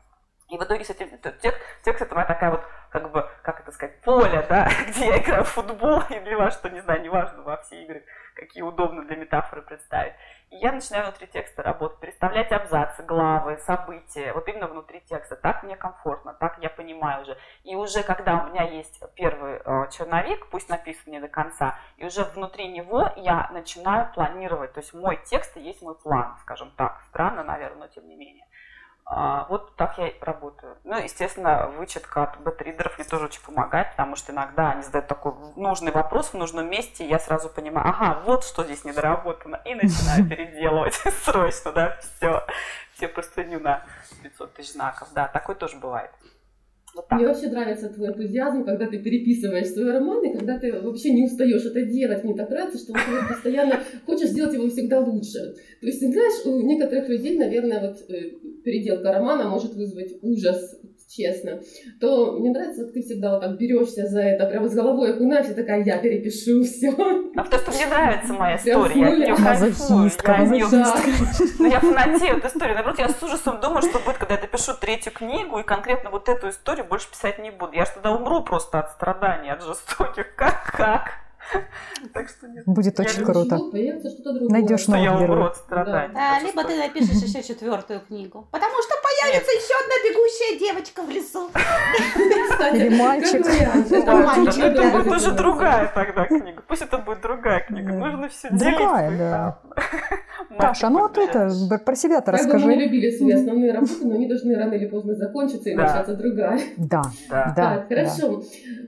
И 0.49 0.57
в 0.57 0.63
итоге, 0.63 0.81
кстати, 0.81 1.07
текст, 1.41 1.61
текст 1.83 2.01
это 2.01 2.15
моя 2.15 2.25
такая 2.25 2.49
вот, 2.49 2.61
как 2.89 3.11
бы, 3.11 3.29
как 3.43 3.59
это 3.59 3.71
сказать, 3.71 4.01
поле, 4.01 4.43
да, 4.49 4.67
где 4.87 5.05
я 5.05 5.17
играю 5.19 5.43
в 5.43 5.49
футбол 5.49 6.01
и 6.09 6.19
для 6.21 6.37
вас, 6.37 6.55
что, 6.55 6.69
не 6.69 6.81
знаю, 6.81 7.01
неважно 7.01 7.43
во 7.43 7.57
все 7.57 7.83
игры, 7.83 8.03
какие 8.33 8.63
удобно 8.63 9.05
для 9.05 9.15
метафоры 9.15 9.61
представить. 9.61 10.13
И 10.49 10.55
я 10.55 10.71
начинаю 10.71 11.03
внутри 11.03 11.27
текста 11.27 11.61
работать, 11.61 11.99
переставлять 11.99 12.51
абзацы, 12.51 13.03
главы, 13.03 13.59
события, 13.59 14.33
вот 14.33 14.47
именно 14.47 14.67
внутри 14.67 15.01
текста. 15.01 15.35
Так 15.35 15.61
мне 15.61 15.75
комфортно, 15.75 16.33
так 16.33 16.57
я 16.59 16.71
понимаю 16.71 17.21
уже. 17.21 17.37
И 17.63 17.75
уже 17.75 18.01
когда 18.01 18.43
у 18.43 18.47
меня 18.47 18.63
есть 18.63 18.99
первый 19.13 19.61
э, 19.63 19.89
черновик, 19.91 20.49
пусть 20.49 20.67
написан 20.67 21.11
не 21.11 21.19
до 21.19 21.27
конца, 21.27 21.77
и 21.97 22.05
уже 22.05 22.23
внутри 22.23 22.67
него 22.69 23.11
я 23.17 23.47
начинаю 23.53 24.11
планировать. 24.13 24.73
То 24.73 24.79
есть 24.79 24.95
мой 24.95 25.19
текст 25.25 25.55
и 25.57 25.61
есть 25.61 25.83
мой 25.83 25.93
план, 25.93 26.35
скажем 26.41 26.71
так. 26.75 26.99
Странно, 27.09 27.43
наверное, 27.43 27.81
но 27.81 27.87
тем 27.87 28.07
не 28.07 28.15
менее. 28.15 28.47
А, 29.11 29.47
вот 29.49 29.75
так 29.75 29.97
я 29.97 30.13
работаю. 30.21 30.77
Ну, 30.83 31.01
естественно, 31.01 31.71
вычетка 31.77 32.23
от 32.23 32.39
бэтридеров 32.41 32.99
мне 32.99 33.07
тоже 33.07 33.25
очень 33.25 33.41
помогает, 33.41 33.89
потому 33.91 34.15
что 34.15 34.31
иногда 34.31 34.69
они 34.69 34.83
задают 34.83 35.07
такой 35.07 35.33
нужный 35.55 35.91
вопрос 35.91 36.27
в 36.29 36.33
нужном 36.35 36.69
месте, 36.69 37.03
и 37.03 37.09
я 37.09 37.17
сразу 37.17 37.49
понимаю, 37.49 37.87
ага, 37.87 38.21
вот 38.25 38.43
что 38.43 38.63
здесь 38.63 38.85
недоработано, 38.85 39.59
и 39.65 39.73
начинаю 39.73 40.29
переделывать 40.29 40.93
срочно, 41.23 41.71
да, 41.71 41.97
все, 41.99 42.45
все 42.93 43.07
простыню 43.07 43.59
на 43.59 43.83
500 44.21 44.53
тысяч 44.53 44.73
знаков, 44.73 45.07
да, 45.11 45.27
такое 45.27 45.55
тоже 45.55 45.77
бывает. 45.77 46.11
Вот 46.99 47.17
Мне 47.17 47.27
вообще 47.27 47.47
нравится 47.47 47.89
твой 47.89 48.09
энтузиазм, 48.09 48.65
когда 48.65 48.85
ты 48.85 48.99
переписываешь 48.99 49.67
свои 49.67 49.85
романы, 49.85 50.33
когда 50.33 50.59
ты 50.59 50.73
вообще 50.73 51.11
не 51.11 51.23
устаешь 51.23 51.65
это 51.65 51.81
делать. 51.83 52.23
Мне 52.23 52.35
так 52.35 52.49
нравится, 52.49 52.77
что 52.77 52.93
ты 52.93 52.99
постоянно 53.27 53.79
хочешь 54.05 54.29
сделать 54.29 54.53
его 54.53 54.67
всегда 54.67 54.99
лучше. 54.99 55.55
То 55.79 55.87
есть, 55.87 55.99
знаешь, 55.99 56.45
у 56.45 56.61
некоторых 56.61 57.07
людей, 57.07 57.37
наверное, 57.37 57.79
вот 57.81 58.09
э, 58.09 58.31
переделка 58.63 59.13
романа 59.13 59.49
может 59.49 59.75
вызвать 59.75 60.17
ужас 60.21 60.77
честно, 61.09 61.59
то 61.99 62.33
мне 62.33 62.51
нравится, 62.51 62.85
как 62.85 62.93
ты 62.93 63.01
всегда 63.01 63.31
вот 63.31 63.41
так 63.41 63.57
берешься 63.57 64.05
за 64.07 64.21
это, 64.21 64.45
прямо 64.45 64.69
с 64.69 64.75
головой 64.75 65.13
окунаешься, 65.13 65.55
такая, 65.55 65.83
я 65.83 65.97
перепишу 65.97 66.63
все. 66.63 66.91
А 67.35 67.43
потому 67.43 67.61
что 67.61 67.71
мне 67.71 67.87
нравится 67.87 68.33
моя 68.33 68.57
история, 68.57 69.27
я 71.59 71.79
фанатею 71.79 72.37
от 72.37 72.45
истории. 72.45 72.73
Наоборот, 72.73 72.99
я 72.99 73.09
с 73.09 73.23
ужасом 73.23 73.59
думаю, 73.59 73.81
что 73.81 73.99
будет, 73.99 74.17
когда 74.17 74.35
я 74.35 74.41
допишу 74.41 74.73
третью 74.79 75.11
книгу, 75.11 75.59
и 75.59 75.63
конкретно 75.63 76.09
вот 76.11 76.29
эту 76.29 76.49
историю 76.49 76.85
больше 76.85 77.09
писать 77.09 77.39
не 77.39 77.51
буду. 77.51 77.73
Я 77.73 77.85
же 77.85 77.91
тогда 77.95 78.11
умру 78.11 78.43
просто 78.43 78.79
от 78.79 78.91
страданий, 78.91 79.51
от 79.51 79.63
жестоких. 79.63 80.35
Как, 80.35 80.71
как? 80.75 81.28
Так 82.13 82.29
что 82.29 82.47
нет. 82.47 82.63
Будет 82.65 82.99
очень 82.99 83.23
круто. 83.23 83.59
Найдешь 84.49 84.87
новый 84.87 85.19
герой. 85.19 85.51
Да, 85.69 86.39
либо 86.39 86.63
ты 86.63 86.75
напишешь 86.77 87.21
еще 87.21 87.43
четвертую 87.43 88.01
книгу. 88.01 88.47
Потому 88.51 88.75
что 88.81 88.95
появится 89.03 89.51
еще 89.51 89.73
одна 89.83 89.95
бегущая 90.05 90.59
девочка 90.59 91.03
в 91.03 91.09
лесу. 91.09 91.49
Или 92.75 92.89
мальчик. 92.95 93.45
Это 93.91 94.91
будет 94.91 95.11
уже 95.11 95.31
другая 95.31 95.91
тогда 95.93 96.25
книга. 96.25 96.63
Пусть 96.67 96.81
это 96.81 96.97
будет 96.97 97.21
другая 97.21 97.61
книга. 97.61 97.93
Нужно 97.93 98.29
все 98.29 98.49
делить. 98.49 98.77
Другая, 98.77 99.17
да. 99.17 99.59
Паша, 100.57 100.89
ну 100.89 100.99
вот 101.01 101.17
это, 101.17 101.49
про 101.85 101.95
себя-то 101.95 102.31
расскажи. 102.31 102.65
Мы 102.65 102.75
любили 102.75 103.11
свои 103.11 103.33
основные 103.33 103.73
работы, 103.73 104.05
но 104.05 104.15
они 104.15 104.27
должны 104.27 104.55
рано 104.55 104.73
или 104.73 104.87
поздно 104.87 105.15
закончиться 105.15 105.69
и 105.69 105.75
начаться 105.75 106.15
другая. 106.15 106.59
Да, 106.77 107.03
да. 107.29 107.85
Хорошо. 107.87 108.41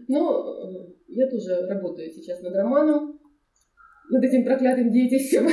Ну, 0.08 0.96
я 1.12 1.30
тоже 1.30 1.68
работаю 1.68 2.10
сейчас 2.10 2.42
над 2.42 2.56
романом, 2.56 3.20
над 4.10 4.24
этим 4.24 4.44
проклятым 4.44 4.92
детищем. 4.92 5.48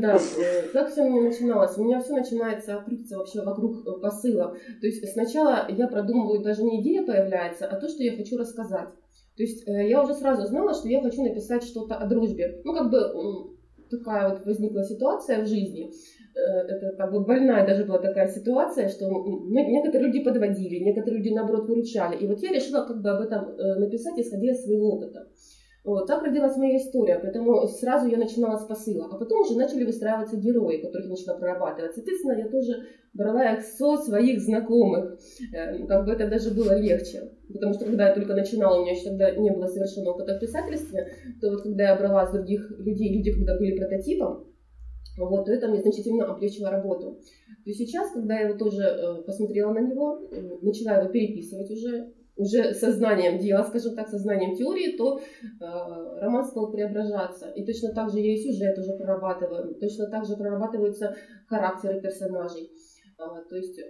Да, 0.00 0.16
э, 0.16 0.62
как 0.72 0.90
все 0.90 1.04
начиналось? 1.04 1.78
У 1.78 1.84
меня 1.84 2.00
все 2.00 2.12
начинается 2.12 2.82
крутиться 2.84 3.16
вообще 3.16 3.42
вокруг 3.42 3.86
э, 3.86 4.00
посыла. 4.00 4.56
То 4.80 4.86
есть 4.86 5.08
сначала 5.12 5.66
я 5.70 5.86
продумываю, 5.86 6.42
даже 6.42 6.64
не 6.64 6.82
идея 6.82 7.06
появляется, 7.06 7.66
а 7.66 7.80
то, 7.80 7.88
что 7.88 8.02
я 8.02 8.16
хочу 8.16 8.36
рассказать. 8.36 8.88
То 9.36 9.42
есть 9.42 9.66
э, 9.68 9.88
я 9.88 10.02
уже 10.02 10.14
сразу 10.14 10.46
знала, 10.46 10.74
что 10.74 10.88
я 10.88 11.00
хочу 11.02 11.22
написать 11.22 11.62
что-то 11.62 11.94
о 11.94 12.06
дружбе. 12.06 12.60
Ну, 12.64 12.74
как 12.74 12.90
бы 12.90 13.55
такая 13.90 14.28
вот 14.28 14.44
возникла 14.46 14.82
ситуация 14.84 15.42
в 15.42 15.46
жизни. 15.46 15.90
это 16.36 16.96
как 16.96 17.12
бы 17.12 17.24
больная 17.24 17.66
даже 17.66 17.84
была 17.84 17.98
такая 17.98 18.28
ситуация, 18.28 18.88
что 18.88 19.06
некоторые 19.48 20.08
люди 20.08 20.22
подводили, 20.22 20.84
некоторые 20.84 21.18
люди, 21.18 21.34
наоборот, 21.34 21.66
выручали. 21.66 22.16
И 22.16 22.26
вот 22.26 22.42
я 22.42 22.50
решила 22.50 22.84
как 22.84 23.00
бы 23.00 23.10
об 23.10 23.22
этом 23.22 23.56
написать, 23.56 24.18
исходя 24.18 24.50
из 24.50 24.64
своего 24.64 24.96
опыта. 24.96 25.26
Вот, 25.86 26.08
так 26.08 26.24
родилась 26.24 26.56
моя 26.56 26.78
история, 26.78 27.20
поэтому 27.22 27.64
сразу 27.68 28.08
я 28.08 28.18
начинала 28.18 28.58
с 28.58 28.66
посыла. 28.66 29.06
А 29.08 29.16
потом 29.16 29.42
уже 29.42 29.56
начали 29.56 29.84
выстраиваться 29.84 30.36
герои, 30.36 30.78
которых 30.78 31.08
начала 31.08 31.38
прорабатывать. 31.38 31.94
Соответственно, 31.94 32.32
я 32.32 32.48
тоже 32.48 32.88
брала 33.14 33.52
их 33.52 33.62
со 33.62 33.96
своих 33.96 34.40
знакомых. 34.40 35.16
Эм, 35.54 35.86
как 35.86 36.04
бы 36.04 36.10
это 36.10 36.28
даже 36.28 36.52
было 36.52 36.76
легче. 36.76 37.30
Потому 37.52 37.72
что 37.72 37.84
когда 37.84 38.08
я 38.08 38.14
только 38.16 38.34
начинала, 38.34 38.80
у 38.80 38.82
меня 38.82 38.94
еще 38.94 39.10
тогда 39.10 39.30
не 39.30 39.48
было 39.52 39.68
совершенно 39.68 40.10
опыта 40.10 40.34
в 40.34 40.40
писательстве, 40.40 41.06
то 41.40 41.50
вот 41.50 41.62
когда 41.62 41.90
я 41.90 41.96
брала 41.96 42.26
с 42.26 42.32
других 42.32 42.68
людей, 42.80 43.16
люди, 43.16 43.30
когда 43.30 43.56
были 43.56 43.78
прототипом, 43.78 44.44
вот, 45.18 45.44
то 45.44 45.52
это 45.52 45.68
мне 45.68 45.82
значительно 45.82 46.26
облегчило 46.26 46.70
работу. 46.72 47.20
То 47.64 47.70
есть 47.70 47.78
сейчас, 47.78 48.10
когда 48.10 48.40
я 48.40 48.48
его 48.48 48.58
тоже 48.58 48.82
э, 48.82 49.22
посмотрела 49.22 49.72
на 49.72 49.82
него, 49.82 50.28
э, 50.32 50.58
начала 50.62 50.98
его 50.98 51.12
переписывать 51.12 51.70
уже, 51.70 52.12
уже 52.36 52.74
сознанием 52.74 53.38
дела, 53.38 53.64
скажем 53.64 53.94
так, 53.94 54.08
сознанием 54.08 54.54
теории, 54.54 54.96
то 54.96 55.18
э, 55.18 55.20
роман 56.20 56.44
стал 56.44 56.70
преображаться. 56.70 57.50
И 57.50 57.64
точно 57.64 57.94
так 57.94 58.10
же 58.10 58.20
я 58.20 58.34
и 58.34 58.36
сюжет 58.36 58.78
уже 58.78 58.96
прорабатываю, 58.96 59.74
точно 59.74 60.08
так 60.10 60.26
же 60.26 60.36
прорабатываются 60.36 61.16
характеры 61.48 62.00
персонажей. 62.00 62.70
Э, 63.18 63.22
то 63.48 63.56
есть 63.56 63.80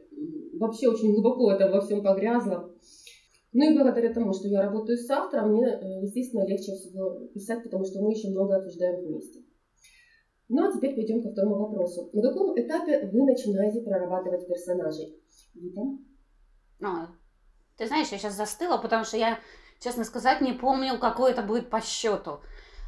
вообще 0.58 0.88
очень 0.88 1.12
глубоко 1.12 1.52
это 1.52 1.70
во 1.70 1.80
всем 1.80 2.02
погрязло. 2.02 2.72
Ну 3.52 3.70
и 3.70 3.74
благодаря 3.74 4.12
тому, 4.12 4.32
что 4.32 4.48
я 4.48 4.62
работаю 4.62 4.98
с 4.98 5.10
автором, 5.10 5.52
мне, 5.52 5.66
э, 5.66 6.02
естественно, 6.02 6.46
легче 6.46 6.72
всего 6.72 7.26
писать, 7.34 7.64
потому 7.64 7.84
что 7.84 8.00
мы 8.00 8.12
еще 8.12 8.28
много 8.28 8.56
обсуждаем 8.56 9.04
вместе. 9.04 9.40
Ну 10.48 10.68
а 10.68 10.72
теперь 10.72 10.94
пойдем 10.94 11.22
ко 11.22 11.30
второму 11.30 11.56
вопросу. 11.56 12.08
На 12.12 12.22
каком 12.22 12.56
этапе 12.56 13.08
вы 13.12 13.24
начинаете 13.24 13.80
прорабатывать 13.80 14.46
персонажей? 14.46 15.20
Вита? 15.54 15.82
А, 16.82 17.08
ты 17.76 17.86
знаешь, 17.86 18.08
я 18.08 18.18
сейчас 18.18 18.34
застыла, 18.34 18.78
потому 18.78 19.04
что 19.04 19.16
я, 19.16 19.38
честно 19.80 20.04
сказать, 20.04 20.40
не 20.40 20.52
помню, 20.52 20.98
какой 20.98 21.32
это 21.32 21.42
будет 21.42 21.70
по 21.70 21.80
счету. 21.80 22.40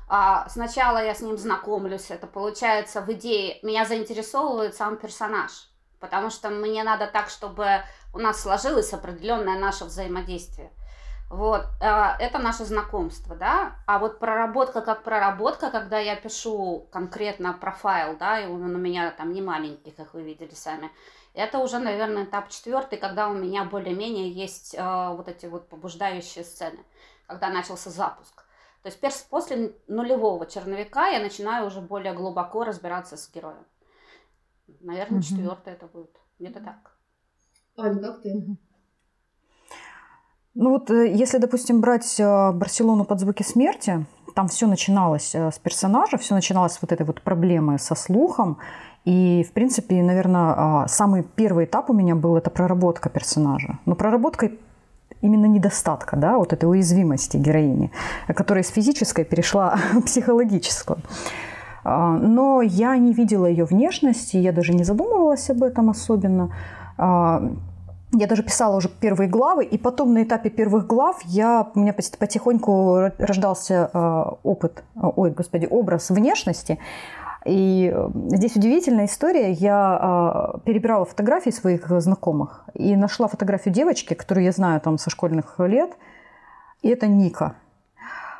А, 0.09 0.49
сначала 0.49 1.04
я 1.04 1.14
с 1.14 1.21
ним 1.21 1.37
знакомлюсь, 1.37 2.11
это 2.11 2.26
получается 2.26 3.02
в 3.02 3.12
идее, 3.12 3.59
меня 3.62 3.85
заинтересовывает 3.85 4.75
сам 4.75 4.97
персонаж, 4.97 5.68
потому 6.00 6.30
что 6.30 6.49
мне 6.49 6.83
надо 6.83 7.07
так, 7.07 7.28
чтобы 7.28 7.83
у 8.14 8.18
нас 8.18 8.40
сложилось 8.40 8.92
определенное 8.95 9.59
наше 9.59 9.85
взаимодействие. 9.85 10.73
Вот, 11.28 11.66
а, 11.83 12.16
это 12.18 12.38
наше 12.38 12.64
знакомство, 12.64 13.37
да, 13.37 13.76
а 13.87 13.99
вот 13.99 14.18
проработка 14.18 14.80
как 14.80 15.02
проработка, 15.02 15.71
когда 15.71 15.99
я 15.99 16.16
пишу 16.16 16.88
конкретно 16.90 17.52
профайл, 17.52 18.16
да, 18.16 18.40
и 18.40 18.47
он 18.47 18.62
у 18.62 18.78
меня 18.78 19.11
там 19.11 19.35
не 19.35 19.42
маленький, 19.42 19.90
как 19.90 20.14
вы 20.14 20.23
видели 20.23 20.54
сами, 20.54 20.90
это 21.38 21.61
уже, 21.61 21.78
наверное, 21.78 22.25
этап 22.25 22.49
четвертый, 22.49 22.99
когда 22.99 23.28
у 23.28 23.35
меня 23.35 23.64
более-менее 23.64 24.30
есть 24.30 24.75
э, 24.75 25.14
вот 25.16 25.28
эти 25.28 25.47
вот 25.47 25.68
побуждающие 25.68 26.45
сцены, 26.45 26.80
когда 27.26 27.49
начался 27.49 27.90
запуск. 27.90 28.45
То 28.83 28.88
есть 28.88 29.28
после 29.28 29.75
нулевого 29.87 30.47
черновика 30.47 31.07
я 31.09 31.21
начинаю 31.21 31.66
уже 31.66 31.80
более 31.80 32.12
глубоко 32.12 32.64
разбираться 32.64 33.16
с 33.16 33.30
героем. 33.33 33.64
Наверное, 34.80 35.21
угу. 35.21 35.26
четвертый 35.26 35.75
это 35.75 35.87
будет. 35.87 36.16
Где-то 36.38 36.61
так. 36.61 36.97
Аня, 37.76 38.00
как 38.00 38.23
ты? 38.23 38.59
Ну 40.54 40.71
вот, 40.71 40.90
э, 40.90 41.12
если, 41.12 41.38
допустим, 41.38 41.80
брать 41.80 42.18
э, 42.18 42.52
Барселону 42.52 43.04
под 43.04 43.21
звуки 43.21 43.45
смерти, 43.45 44.07
там 44.38 44.47
все 44.47 44.68
начиналось 44.68 45.35
э, 45.35 45.50
с 45.50 45.59
персонажа, 45.59 46.16
все 46.16 46.35
начиналось 46.35 46.75
с 46.75 46.80
вот 46.80 46.92
этой 46.92 47.04
вот 47.04 47.21
проблемы 47.23 47.76
со 47.76 47.97
слухом, 47.97 48.59
и, 49.04 49.45
в 49.49 49.52
принципе, 49.52 50.00
наверное, 50.00 50.54
а, 50.57 50.87
самый 50.87 51.25
первый 51.25 51.64
этап 51.64 51.90
у 51.90 51.92
меня 51.92 52.14
был 52.14 52.37
это 52.37 52.49
проработка 52.49 53.09
персонажа. 53.09 53.78
Но 53.85 53.97
проработка 53.97 54.50
именно 55.23 55.47
недостатка, 55.47 56.16
да, 56.16 56.38
вот 56.38 56.52
этой 56.52 56.66
уязвимости 56.66 57.37
героини, 57.37 57.90
которая 58.28 58.62
из 58.62 58.68
физической 58.68 59.25
перешла 59.25 59.76
в 59.92 60.02
психологическую. 60.07 60.99
А, 61.83 62.12
но 62.12 62.62
я 62.62 62.97
не 62.97 63.12
видела 63.12 63.47
ее 63.47 63.64
внешности, 63.64 64.37
я 64.37 64.52
даже 64.52 64.73
не 64.73 64.85
задумывалась 64.85 65.50
об 65.50 65.64
этом 65.64 65.90
особенно. 65.90 66.50
Я 68.12 68.27
даже 68.27 68.43
писала 68.43 68.77
уже 68.77 68.88
первые 68.88 69.29
главы, 69.29 69.65
и 69.65 69.77
потом 69.77 70.15
на 70.15 70.23
этапе 70.23 70.49
первых 70.49 70.87
глав 70.87 71.21
я, 71.25 71.71
у 71.75 71.79
меня 71.79 71.93
потихоньку 71.93 73.11
рождался 73.19 73.91
опыт, 74.43 74.83
ой, 74.95 75.31
господи, 75.31 75.67
образ 75.71 76.09
внешности, 76.09 76.79
и 77.45 77.93
э, 77.95 78.09
здесь 78.37 78.57
удивительная 78.57 79.07
история. 79.07 79.53
Я 79.53 80.55
э, 80.57 80.59
перебирала 80.65 81.05
фотографии 81.05 81.50
своих 81.50 81.88
знакомых 82.00 82.65
и 82.75 82.97
нашла 82.97 83.29
фотографию 83.29 83.73
девочки, 83.73 84.15
которую 84.15 84.45
я 84.45 84.53
знаю 84.53 84.81
там 84.81 84.99
со 84.99 85.11
школьных 85.11 85.59
лет. 85.59 85.97
И 86.83 86.88
это 86.88 87.07
Ника. 87.07 87.57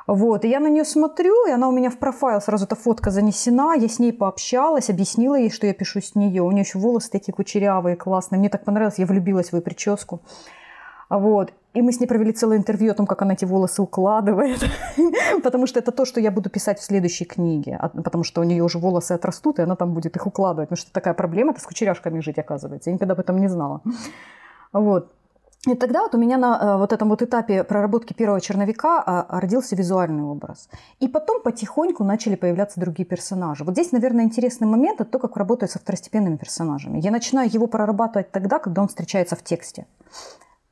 Вот, 0.09 0.47
и 0.47 0.49
я 0.49 0.59
на 0.59 0.69
нее 0.69 0.87
смотрю, 0.87 1.47
и 1.47 1.50
она 1.50 1.69
у 1.69 1.71
меня 1.71 1.91
в 1.91 1.99
профайл, 1.99 2.41
сразу 2.41 2.65
эта 2.65 2.75
фотка 2.75 3.11
занесена, 3.11 3.75
я 3.75 3.88
с 3.88 3.99
ней 3.99 4.11
пообщалась, 4.11 4.88
объяснила 4.88 5.35
ей, 5.35 5.50
что 5.50 5.67
я 5.67 5.75
пишу 5.75 6.00
с 6.00 6.15
нее. 6.15 6.43
У 6.43 6.50
нее 6.50 6.62
еще 6.62 6.79
волосы 6.79 7.11
такие 7.11 7.35
кучерявые, 7.35 7.95
классные. 7.95 8.38
Мне 8.38 8.49
так 8.49 8.65
понравилось, 8.65 8.99
я 8.99 9.05
влюбилась 9.05 9.50
в 9.50 9.53
ее 9.53 9.61
прическу. 9.61 10.23
Вот. 11.11 11.53
И 11.75 11.83
мы 11.83 11.93
с 11.93 12.00
ней 12.00 12.07
провели 12.07 12.33
целое 12.33 12.57
интервью 12.57 12.93
о 12.93 12.95
том, 12.95 13.07
как 13.07 13.21
она 13.21 13.35
эти 13.35 13.45
волосы 13.45 13.83
укладывает, 13.83 14.65
потому 15.43 15.67
что 15.67 15.79
это 15.79 15.93
то, 15.93 16.07
что 16.07 16.21
я 16.21 16.31
буду 16.31 16.49
писать 16.49 16.79
в 16.79 16.85
следующей 16.85 17.27
книге, 17.27 17.79
потому 18.03 18.25
что 18.25 18.41
у 18.41 18.45
нее 18.45 18.65
уже 18.65 18.79
волосы 18.79 19.12
отрастут, 19.12 19.59
и 19.59 19.62
она 19.62 19.77
там 19.77 19.93
будет 19.93 20.17
их 20.17 20.27
укладывать, 20.27 20.71
потому 20.71 20.83
что 20.83 20.91
такая 20.91 21.12
проблема, 21.12 21.53
это 21.53 21.61
с 21.61 21.65
кучеряшками 21.65 22.21
жить, 22.21 22.38
оказывается. 22.38 22.88
Я 22.88 22.95
никогда 22.95 23.12
об 23.12 23.21
этом 23.21 23.38
не 23.38 23.49
знала. 23.49 23.83
Вот. 24.73 25.12
И 25.69 25.75
тогда 25.75 26.03
вот 26.03 26.15
у 26.15 26.19
меня 26.19 26.39
на 26.39 26.59
э, 26.59 26.77
вот 26.79 26.93
этом 26.93 27.11
вот 27.11 27.23
этапе 27.23 27.63
проработки 27.63 28.15
первого 28.15 28.41
черновика 28.41 29.03
а, 29.05 29.41
родился 29.41 29.77
визуальный 29.77 30.23
образ. 30.23 30.71
И 30.99 31.09
потом 31.09 31.43
потихоньку 31.43 32.05
начали 32.05 32.37
появляться 32.37 32.81
другие 32.81 33.07
персонажи. 33.07 33.65
Вот 33.65 33.75
здесь, 33.75 33.93
наверное, 33.93 34.25
интересный 34.25 34.67
момент– 34.67 35.01
это 35.03 35.11
то, 35.11 35.19
как 35.19 35.37
работаю 35.37 35.69
со 35.69 35.79
второстепенными 35.79 36.37
персонажами. 36.37 37.01
Я 37.01 37.11
начинаю 37.11 37.51
его 37.53 37.67
прорабатывать 37.67 38.31
тогда, 38.31 38.59
когда 38.59 38.81
он 38.81 38.89
встречается 38.89 39.37
в 39.37 39.43
тексте 39.43 39.87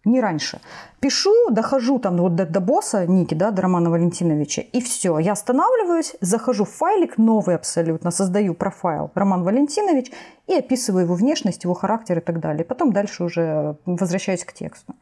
не 0.06 0.20
раньше. 0.20 0.60
Пишу, 1.00 1.50
дохожу 1.50 1.98
там 1.98 2.16
вот 2.16 2.34
до, 2.34 2.46
до 2.46 2.60
босса 2.60 3.06
Ники, 3.06 3.34
да, 3.34 3.50
до 3.50 3.62
Романа 3.62 3.90
Валентиновича, 3.90 4.62
и 4.62 4.80
все. 4.80 5.18
Я 5.18 5.32
останавливаюсь, 5.32 6.16
захожу 6.20 6.64
в 6.64 6.70
файлик, 6.70 7.18
новый 7.18 7.56
абсолютно, 7.56 8.10
создаю 8.10 8.54
профайл 8.54 9.10
Роман 9.14 9.42
Валентинович 9.42 10.12
и 10.46 10.54
описываю 10.54 11.04
его 11.04 11.14
внешность, 11.14 11.64
его 11.64 11.74
характер 11.74 12.18
и 12.18 12.20
так 12.22 12.40
далее. 12.40 12.64
Потом 12.64 12.92
дальше 12.92 13.24
уже 13.24 13.76
возвращаюсь 13.84 14.44
к 14.44 14.52
тексту. 14.52 14.94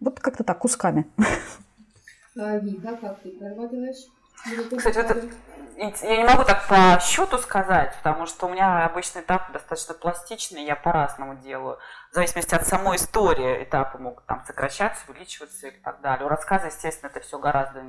Вот 0.00 0.20
как-то 0.20 0.44
так, 0.44 0.58
кусками. 0.58 1.06
Вика, 2.34 2.96
как 3.00 3.22
ты 3.22 3.30
прорабатываешь? 3.30 4.15
Кстати, 4.76 4.98
вот 4.98 5.24
я 6.02 6.16
не 6.16 6.24
могу 6.24 6.44
так 6.44 6.66
по 6.68 6.98
счету 7.00 7.36
сказать, 7.38 7.94
потому 8.02 8.26
что 8.26 8.46
у 8.46 8.48
меня 8.48 8.86
обычный 8.86 9.20
этап 9.20 9.52
достаточно 9.52 9.94
пластичный, 9.94 10.64
я 10.64 10.74
по-разному 10.74 11.36
делаю. 11.36 11.78
В 12.10 12.14
зависимости 12.14 12.54
от 12.54 12.66
самой 12.66 12.96
истории 12.96 13.62
этапы 13.62 13.98
могут 13.98 14.24
там 14.26 14.42
сокращаться, 14.46 15.04
увеличиваться 15.08 15.68
и 15.68 15.70
так 15.70 16.00
далее. 16.00 16.26
У 16.26 16.28
рассказа, 16.28 16.66
естественно, 16.66 17.10
это 17.10 17.20
все 17.20 17.38
гораздо 17.38 17.84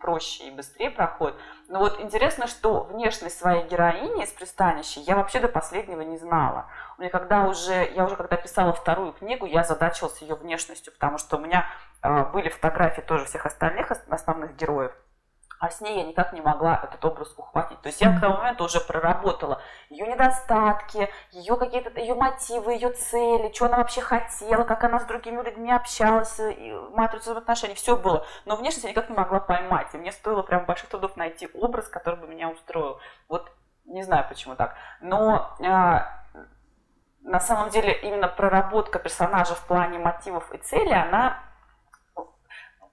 проще 0.00 0.48
и 0.48 0.50
быстрее 0.50 0.90
проходит. 0.90 1.36
Но 1.68 1.78
вот 1.78 2.00
интересно, 2.00 2.48
что 2.48 2.84
внешность 2.84 3.38
своей 3.38 3.68
героини 3.68 4.24
из 4.24 4.30
пристанища 4.30 4.98
я 5.00 5.14
вообще 5.14 5.38
до 5.38 5.48
последнего 5.48 6.00
не 6.00 6.16
знала. 6.16 6.66
У 6.98 7.02
меня 7.02 7.10
когда 7.10 7.46
уже, 7.46 7.92
я 7.94 8.04
уже 8.06 8.16
когда 8.16 8.36
писала 8.36 8.72
вторую 8.72 9.12
книгу, 9.12 9.46
я 9.46 9.62
задачилась 9.62 10.20
ее 10.22 10.34
внешностью, 10.34 10.92
потому 10.92 11.18
что 11.18 11.36
у 11.36 11.40
меня 11.40 11.66
э, 12.02 12.24
были 12.32 12.48
фотографии 12.48 13.02
тоже 13.02 13.26
всех 13.26 13.46
остальных 13.46 13.92
основных 14.08 14.56
героев 14.56 14.92
а 15.60 15.68
с 15.68 15.82
ней 15.82 15.98
я 15.98 16.04
никак 16.04 16.32
не 16.32 16.40
могла 16.40 16.80
этот 16.82 17.04
образ 17.04 17.34
ухватить. 17.36 17.78
То 17.82 17.88
есть 17.88 18.00
я 18.00 18.16
к 18.16 18.20
тому 18.20 18.38
моменту 18.38 18.64
уже 18.64 18.80
проработала 18.80 19.60
ее 19.90 20.06
недостатки, 20.06 21.10
ее 21.32 21.56
какие-то 21.58 22.00
ее 22.00 22.14
мотивы, 22.14 22.72
ее 22.72 22.90
цели, 22.92 23.52
что 23.52 23.66
она 23.66 23.76
вообще 23.76 24.00
хотела, 24.00 24.64
как 24.64 24.82
она 24.84 24.98
с 24.98 25.04
другими 25.04 25.42
людьми 25.42 25.70
общалась, 25.70 26.40
матрицу 26.94 27.36
отношений, 27.36 27.74
все 27.74 27.94
было. 27.94 28.24
Но 28.46 28.56
внешность 28.56 28.84
я 28.84 28.90
никак 28.90 29.10
не 29.10 29.14
могла 29.14 29.38
поймать. 29.38 29.88
И 29.92 29.98
мне 29.98 30.12
стоило 30.12 30.42
прям 30.42 30.64
больших 30.64 30.88
трудов 30.88 31.14
найти 31.18 31.50
образ, 31.52 31.88
который 31.88 32.18
бы 32.18 32.26
меня 32.26 32.48
устроил. 32.48 32.98
Вот 33.28 33.52
не 33.84 34.02
знаю, 34.02 34.24
почему 34.30 34.56
так. 34.56 34.76
Но 35.02 35.54
а, 35.62 36.24
на 37.20 37.38
самом 37.38 37.68
деле 37.68 37.92
именно 38.00 38.28
проработка 38.28 38.98
персонажа 38.98 39.54
в 39.54 39.66
плане 39.66 39.98
мотивов 39.98 40.50
и 40.52 40.56
цели, 40.56 40.94
она 40.94 41.49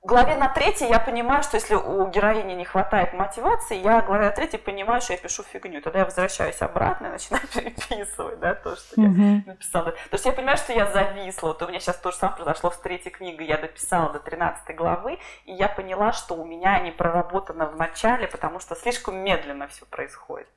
главе 0.07 0.35
на 0.37 0.47
третьей 0.47 0.87
я 0.87 0.99
понимаю, 0.99 1.43
что 1.43 1.57
если 1.57 1.75
у 1.75 2.07
героини 2.07 2.53
не 2.53 2.65
хватает 2.65 3.13
мотивации, 3.13 3.77
я 3.77 4.01
главе 4.01 4.25
на 4.25 4.31
третьей 4.31 4.57
понимаю, 4.57 5.01
что 5.01 5.13
я 5.13 5.19
пишу 5.19 5.43
фигню. 5.43 5.81
Тогда 5.81 5.99
я 5.99 6.05
возвращаюсь 6.05 6.61
обратно 6.61 7.07
и 7.07 7.09
начинаю 7.11 7.43
переписывать, 7.53 8.39
да, 8.39 8.55
то, 8.55 8.75
что 8.75 8.99
я 9.01 9.07
написала. 9.45 9.91
То 9.91 10.13
есть 10.13 10.25
я 10.25 10.31
понимаю, 10.31 10.57
что 10.57 10.73
я 10.73 10.87
зависла. 10.87 11.47
Вот 11.49 11.61
у 11.61 11.67
меня 11.67 11.79
сейчас 11.79 11.97
то 11.97 12.11
же 12.11 12.17
самое 12.17 12.37
произошло 12.37 12.71
с 12.71 12.77
третьей 12.77 13.11
книгой. 13.11 13.47
Я 13.47 13.57
дописала 13.57 14.11
до 14.13 14.19
13 14.19 14.75
главы, 14.75 15.19
и 15.45 15.51
я 15.51 15.67
поняла, 15.67 16.13
что 16.13 16.35
у 16.35 16.45
меня 16.45 16.79
не 16.79 16.91
проработано 16.91 17.67
в 17.67 17.75
начале, 17.75 18.27
потому 18.27 18.59
что 18.59 18.75
слишком 18.75 19.17
медленно 19.17 19.67
все 19.67 19.85
происходит. 19.85 20.47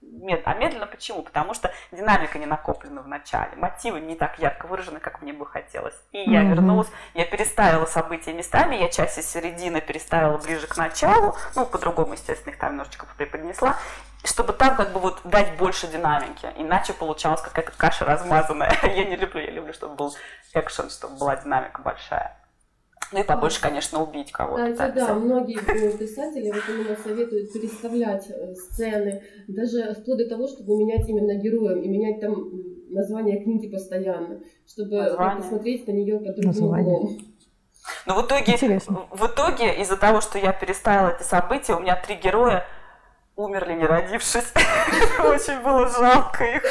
А 0.44 0.54
медленно 0.54 0.86
почему? 0.86 1.22
Потому 1.22 1.54
что 1.54 1.72
динамика 1.90 2.38
не 2.38 2.46
накоплена 2.46 3.02
в 3.02 3.08
начале, 3.08 3.56
мотивы 3.56 4.00
не 4.00 4.14
так 4.14 4.38
ярко 4.38 4.66
выражены, 4.66 5.00
как 5.00 5.22
мне 5.22 5.32
бы 5.32 5.44
хотелось. 5.44 5.96
И 6.12 6.30
я 6.30 6.44
вернулась, 6.44 6.88
я 7.14 7.24
переставила 7.24 7.86
события 7.86 8.32
местами, 8.32 8.76
я 8.76 8.88
часть 8.88 9.18
из 9.18 9.39
середины 9.40 9.80
переставила 9.80 10.38
ближе 10.38 10.66
к 10.66 10.76
началу, 10.76 11.34
ну, 11.56 11.66
по-другому, 11.66 12.12
естественно, 12.12 12.52
их 12.52 12.58
там 12.58 12.72
немножечко 12.72 13.06
преподнесла, 13.16 13.76
чтобы 14.24 14.52
там 14.52 14.76
как 14.76 14.92
бы 14.92 15.00
вот 15.00 15.20
дать 15.24 15.56
больше 15.58 15.86
динамики, 15.88 16.46
иначе 16.56 16.92
получалась 16.92 17.40
какая-то 17.40 17.72
каша 17.76 18.04
размазанная. 18.04 18.72
Я 18.82 19.04
не 19.04 19.16
люблю, 19.16 19.40
я 19.40 19.50
люблю, 19.50 19.72
чтобы 19.72 19.94
был 19.94 20.14
экшен, 20.54 20.90
чтобы 20.90 21.16
была 21.16 21.36
динамика 21.36 21.82
большая. 21.82 22.36
Ну 23.12 23.20
и 23.20 23.24
побольше, 23.24 23.60
конечно, 23.60 24.02
убить 24.02 24.30
кого-то. 24.30 24.70
Кстати, 24.70 24.94
да, 24.94 25.14
многие 25.14 25.58
писатели 25.98 26.52
вот 26.52 26.62
именно 26.68 26.96
советуют 26.96 27.52
переставлять 27.52 28.30
э, 28.30 28.54
сцены, 28.54 29.22
даже 29.48 29.94
вплоть 29.94 30.18
до 30.18 30.28
того, 30.28 30.46
чтобы 30.46 30.76
менять 30.76 31.08
именно 31.08 31.34
героем 31.34 31.82
и 31.82 31.88
менять 31.88 32.20
там 32.20 32.50
название 32.88 33.42
книги 33.42 33.68
постоянно, 33.68 34.40
чтобы 34.66 34.96
название. 34.96 35.42
посмотреть 35.42 35.86
на 35.88 35.92
нее 35.92 36.20
под 36.20 36.36
другим 36.36 36.64
углом. 36.64 37.18
Но 38.06 38.14
в 38.14 38.26
итоге, 38.26 38.56
в 39.10 39.26
итоге 39.26 39.80
из-за 39.80 39.96
того, 39.96 40.20
что 40.20 40.38
я 40.38 40.52
переставила 40.52 41.10
эти 41.10 41.22
события, 41.22 41.74
у 41.74 41.80
меня 41.80 41.96
три 41.96 42.16
героя 42.16 42.66
умерли, 43.36 43.74
не 43.74 43.86
родившись. 43.86 44.52
Очень 45.18 45.60
было 45.62 45.88
жалко 45.88 46.44
их. 46.44 46.62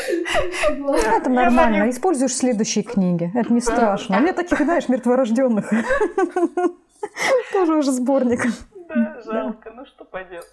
Это 1.06 1.30
нормально. 1.30 1.90
Используешь 1.90 2.36
следующие 2.36 2.84
книги. 2.84 3.32
Это 3.36 3.52
не 3.54 3.62
страшно. 3.62 4.18
У 4.18 4.22
меня 4.22 4.34
таких, 4.34 4.60
знаешь, 4.60 4.88
мертворожденных. 4.88 5.70
Тоже 7.54 7.76
уже 7.76 7.92
сборник. 7.92 8.46
Да, 8.88 9.22
жалко. 9.26 9.72
Ну 9.72 9.86
что 9.86 10.06
поделать. 10.06 10.48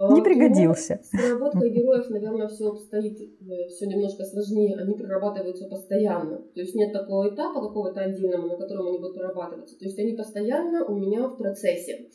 Не 0.00 0.22
пригодился. 0.22 1.00
С 1.02 1.10
проработкой 1.10 1.70
героев, 1.70 2.08
наверное, 2.08 2.46
все 2.46 2.68
обстоит 2.68 3.20
э, 3.20 3.66
все 3.66 3.86
немножко 3.86 4.22
сложнее. 4.24 4.76
Они 4.78 4.94
прорабатываются 4.94 5.66
постоянно. 5.68 6.38
То 6.54 6.60
есть 6.60 6.76
нет 6.76 6.92
такого 6.92 7.34
этапа 7.34 7.60
какого-то 7.60 8.00
отдельного, 8.00 8.46
на 8.46 8.56
котором 8.56 8.86
они 8.86 8.98
будут 8.98 9.16
прорабатываться. 9.16 9.76
То 9.76 9.86
есть 9.86 9.98
они 9.98 10.12
постоянно 10.12 10.84
у 10.86 10.96
меня 10.96 11.26
в 11.26 11.36
процессе. 11.36 12.10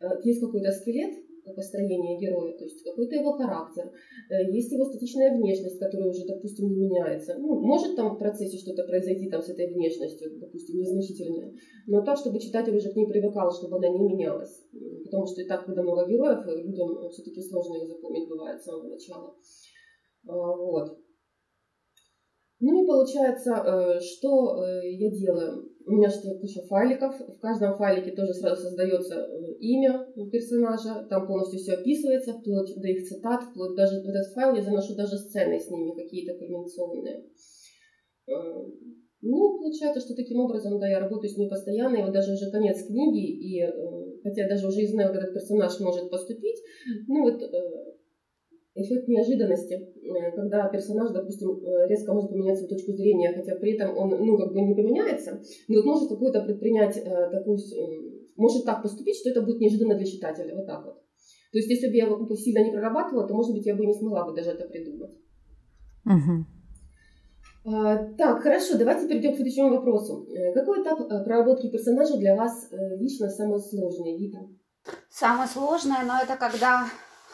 Э, 0.00 0.06
есть 0.24 0.40
какой-то 0.40 0.72
скелет, 0.72 1.25
построения 1.54 2.18
героя, 2.18 2.56
то 2.56 2.64
есть 2.64 2.82
какой-то 2.82 3.16
его 3.16 3.32
характер, 3.32 3.92
э, 4.30 4.50
есть 4.52 4.72
его 4.72 4.84
статичная 4.84 5.36
внешность, 5.36 5.78
которая 5.78 6.10
уже, 6.10 6.26
допустим, 6.26 6.68
не 6.68 6.76
меняется. 6.76 7.36
Ну, 7.38 7.60
может 7.60 7.96
там 7.96 8.14
в 8.14 8.18
процессе 8.18 8.58
что-то 8.58 8.84
произойти 8.84 9.28
там 9.28 9.42
с 9.42 9.48
этой 9.48 9.72
внешностью, 9.72 10.38
допустим, 10.38 10.78
незначительное, 10.78 11.54
но 11.86 12.02
так, 12.02 12.18
чтобы 12.18 12.40
читатель 12.40 12.76
уже 12.76 12.90
к 12.90 12.96
ней 12.96 13.06
привыкал, 13.06 13.52
чтобы 13.52 13.76
она 13.76 13.88
не 13.88 14.00
менялась. 14.00 14.64
Потому 15.04 15.26
что 15.26 15.42
и 15.42 15.46
так, 15.46 15.64
когда 15.64 15.82
много 15.82 16.08
героев, 16.08 16.44
людям 16.46 17.10
все-таки 17.10 17.42
сложно 17.42 17.76
их 17.76 17.88
запомнить 17.88 18.28
бывает 18.28 18.60
с 18.60 18.64
самого 18.64 18.88
начала. 18.88 19.34
А, 20.28 20.32
вот. 20.32 20.98
Ну 22.58 22.82
и 22.82 22.86
получается, 22.86 23.52
э, 23.52 24.00
что 24.00 24.64
э, 24.64 24.90
я 24.92 25.10
делаю? 25.10 25.75
У 25.86 25.92
меня 25.92 26.10
что 26.10 26.34
куча 26.34 26.62
файликов. 26.62 27.14
В 27.20 27.38
каждом 27.38 27.76
файлике 27.76 28.10
тоже 28.10 28.34
сразу 28.34 28.62
создается 28.62 29.14
э, 29.14 29.52
имя 29.60 30.04
персонажа. 30.32 31.06
Там 31.08 31.28
полностью 31.28 31.60
все 31.60 31.74
описывается, 31.74 32.32
вплоть 32.34 32.74
до 32.74 32.88
их 32.88 33.06
цитат, 33.06 33.44
вплоть 33.44 33.76
даже 33.76 34.02
в 34.02 34.08
этот 34.08 34.32
файл 34.34 34.56
я 34.56 34.62
заношу 34.62 34.96
даже 34.96 35.16
сцены 35.16 35.60
с 35.60 35.70
ними 35.70 35.94
какие-то 35.94 36.36
комбинационные. 36.38 37.24
Ну, 39.22 39.58
получается, 39.58 40.00
что 40.00 40.14
таким 40.16 40.40
образом, 40.40 40.78
да, 40.80 40.88
я 40.88 40.98
работаю 40.98 41.30
с 41.30 41.36
ними 41.36 41.48
постоянно, 41.48 41.96
и 41.96 42.02
вот 42.02 42.12
даже 42.12 42.32
уже 42.32 42.50
конец 42.50 42.84
книги, 42.84 43.24
и 43.24 43.62
хотя 44.22 44.42
я 44.42 44.48
даже 44.48 44.66
уже 44.66 44.82
и 44.82 44.86
знаю, 44.86 45.12
как 45.12 45.22
этот 45.22 45.34
персонаж 45.34 45.78
может 45.80 46.10
поступить, 46.10 46.60
ну 47.06 47.22
вот 47.22 47.40
эффект 48.76 49.08
неожиданности, 49.08 49.74
э, 49.74 50.32
когда 50.36 50.68
персонаж, 50.68 51.10
допустим, 51.10 51.50
э, 51.50 51.88
резко 51.88 52.12
может 52.12 52.30
поменять 52.30 52.58
свою 52.58 52.68
точку 52.68 52.92
зрения, 52.92 53.32
хотя 53.34 53.56
при 53.56 53.72
этом 53.72 53.96
он, 53.96 54.10
ну, 54.10 54.36
как 54.36 54.52
бы 54.52 54.60
не 54.60 54.74
поменяется, 54.74 55.40
но 55.68 55.76
вот 55.76 55.84
может 55.86 56.08
какую-то 56.08 56.42
предпринять 56.42 56.96
э, 56.98 57.30
такую, 57.30 57.58
может 58.36 58.64
так 58.64 58.82
поступить, 58.82 59.16
что 59.16 59.30
это 59.30 59.42
будет 59.42 59.60
неожиданно 59.60 59.96
для 59.96 60.06
читателя, 60.06 60.54
вот 60.54 60.66
так 60.66 60.84
вот. 60.84 61.02
То 61.52 61.58
есть, 61.58 61.70
если 61.70 61.88
бы 61.88 61.96
я 61.96 62.04
его 62.04 62.34
сильно 62.34 62.62
не 62.64 62.70
прорабатывала, 62.70 63.26
то, 63.26 63.34
может 63.34 63.54
быть, 63.54 63.64
я 63.64 63.74
бы 63.74 63.86
не 63.86 63.94
смогла 63.94 64.26
бы 64.26 64.34
даже 64.34 64.50
это 64.50 64.68
придумать. 64.68 65.12
Угу. 66.04 66.44
Так, 68.18 68.42
хорошо, 68.42 68.76
давайте 68.78 69.08
перейдем 69.08 69.32
к 69.32 69.36
следующему 69.36 69.70
вопросу. 69.70 70.28
Какой 70.54 70.82
этап 70.82 70.98
проработки 71.24 71.70
персонажа 71.70 72.16
для 72.18 72.36
вас 72.36 72.70
лично 72.98 73.28
самый 73.28 73.58
сложный, 73.58 74.18
Вита? 74.18 74.40
Самое 75.08 75.48
сложное, 75.48 76.04
но 76.06 76.20
это 76.22 76.36
когда 76.36 76.86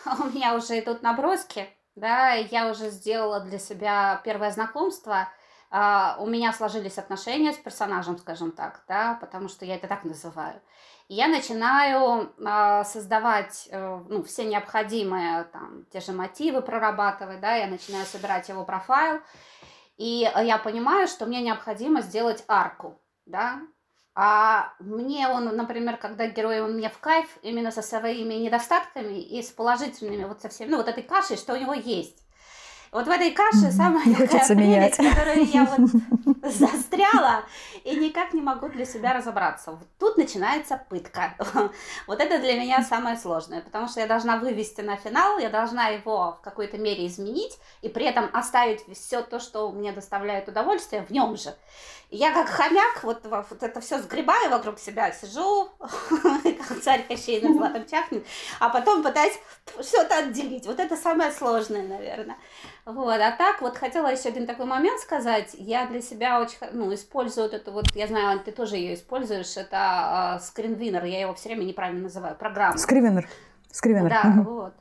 у 0.21 0.25
меня 0.27 0.55
уже 0.55 0.81
идут 0.81 1.03
наброски, 1.03 1.69
да, 1.95 2.33
я 2.33 2.71
уже 2.71 2.91
сделала 2.91 3.41
для 3.41 3.59
себя 3.59 4.21
первое 4.25 4.51
знакомство, 4.51 5.29
Uh, 5.73 6.19
у 6.19 6.27
меня 6.27 6.53
сложились 6.53 6.99
отношения 6.99 7.51
с 7.51 7.57
персонажем, 7.57 8.19
скажем 8.19 8.53
так, 8.53 8.85
да, 8.89 9.17
потому 9.23 9.49
что 9.49 9.65
я 9.65 9.77
это 9.77 9.89
так 9.89 10.05
называю. 10.05 10.61
И 11.09 11.15
я 11.15 11.29
начинаю 11.29 12.31
uh, 12.37 12.85
создавать 12.85 13.71
uh, 13.73 14.05
ну, 14.07 14.23
все 14.23 14.45
необходимые 14.45 15.45
там, 15.45 15.87
те 15.91 16.01
же 16.01 16.13
мотивы 16.13 16.61
прорабатывать, 16.61 17.41
да, 17.41 17.55
я 17.55 17.69
начинаю 17.69 18.05
собирать 18.05 18.51
его 18.51 18.67
профайл, 18.67 19.23
и 19.97 20.31
я 20.43 20.59
понимаю, 20.59 21.09
что 21.09 21.25
мне 21.25 21.41
необходимо 21.41 22.03
сделать 22.03 22.45
арку, 22.49 23.01
да, 23.25 23.63
а 24.15 24.75
мне 24.79 25.29
он, 25.29 25.45
например, 25.57 25.97
когда 25.97 26.27
герой, 26.27 26.61
он 26.61 26.75
мне 26.75 26.91
в 26.91 26.99
кайф 26.99 27.27
именно 27.43 27.71
со 27.71 27.81
своими 27.81 28.35
недостатками 28.35 29.21
и 29.21 29.43
с 29.43 29.51
положительными 29.51 30.25
вот 30.25 30.43
со 30.43 30.49
всеми, 30.49 30.71
ну 30.71 30.77
вот 30.79 30.89
этой 30.89 31.03
кашей, 31.03 31.37
что 31.37 31.55
у 31.55 31.57
него 31.57 31.73
есть. 31.73 32.19
Вот 32.93 33.07
в 33.07 33.11
этой 33.11 33.31
каше 33.31 33.73
самая 33.73 34.05
не 34.05 34.15
такая 34.15 34.47
прелесть, 34.47 34.97
которую 34.99 35.47
я 35.47 35.65
вот 35.65 35.91
застряла 36.53 37.43
и 37.85 37.97
никак 37.97 38.35
не 38.35 38.43
могу 38.43 38.69
для 38.69 38.85
себя 38.85 39.15
разобраться. 39.15 39.71
Вот 39.71 39.89
тут 39.99 40.19
начинается 40.19 40.77
пытка. 40.91 41.35
Вот 42.07 42.21
это 42.21 42.39
для 42.39 42.61
меня 42.61 42.83
самое 42.83 43.17
сложное, 43.17 43.63
потому 43.63 43.89
что 43.89 44.01
я 44.01 44.07
должна 44.07 44.37
вывести 44.37 44.83
на 44.83 44.97
финал, 44.97 45.39
я 45.39 45.49
должна 45.49 45.89
его 45.89 46.37
в 46.39 46.45
какой-то 46.45 46.77
мере 46.77 47.07
изменить 47.07 47.59
и 47.81 47.89
при 47.89 48.05
этом 48.05 48.29
оставить 48.35 48.85
все 48.95 49.23
то, 49.23 49.41
что 49.41 49.73
мне 49.73 49.93
доставляет 49.93 50.49
удовольствие 50.49 51.03
в 51.03 51.11
нем 51.11 51.37
же 51.37 51.55
я 52.13 52.31
как 52.31 52.49
хомяк 52.49 53.03
вот, 53.05 53.25
вот 53.25 53.63
это 53.63 53.81
все 53.81 53.99
сгребаю 53.99 54.51
вокруг 54.51 54.79
себя, 54.79 55.11
сижу, 55.13 55.71
как 55.79 56.81
царь 56.83 57.07
Кощей 57.09 57.41
на 57.41 57.55
златом 57.55 57.87
чахнет, 57.87 58.27
а 58.61 58.69
потом 58.69 59.03
пытаюсь 59.03 59.39
что-то 59.81 60.19
отделить. 60.19 60.67
Вот 60.67 60.79
это 60.79 60.95
самое 60.95 61.33
сложное, 61.33 61.83
наверное. 61.83 62.37
Вот, 62.85 63.21
а 63.21 63.31
так 63.31 63.63
вот 63.63 63.77
хотела 63.77 64.09
еще 64.09 64.29
один 64.29 64.47
такой 64.47 64.67
момент 64.67 65.01
сказать. 65.01 65.55
Я 65.55 65.87
для 65.87 66.03
себя 66.03 66.41
очень, 66.41 66.57
ну, 66.73 66.93
использую 66.93 67.45
вот 67.45 67.55
эту 67.55 67.71
вот, 67.71 67.85
я 67.95 68.09
знаю, 68.09 68.41
ты 68.41 68.51
тоже 68.51 68.77
ее 68.77 68.95
используешь, 68.95 69.57
это 69.57 70.39
э, 70.39 70.45
скринвинер, 70.45 71.05
я 71.05 71.21
его 71.21 71.35
все 71.35 71.51
время 71.51 71.65
неправильно 71.65 72.03
называю, 72.03 72.35
программа. 72.35 72.77
Скривенер. 72.79 73.29
Скривенер. 73.71 74.11
Да, 74.11 74.35
вот. 74.45 74.75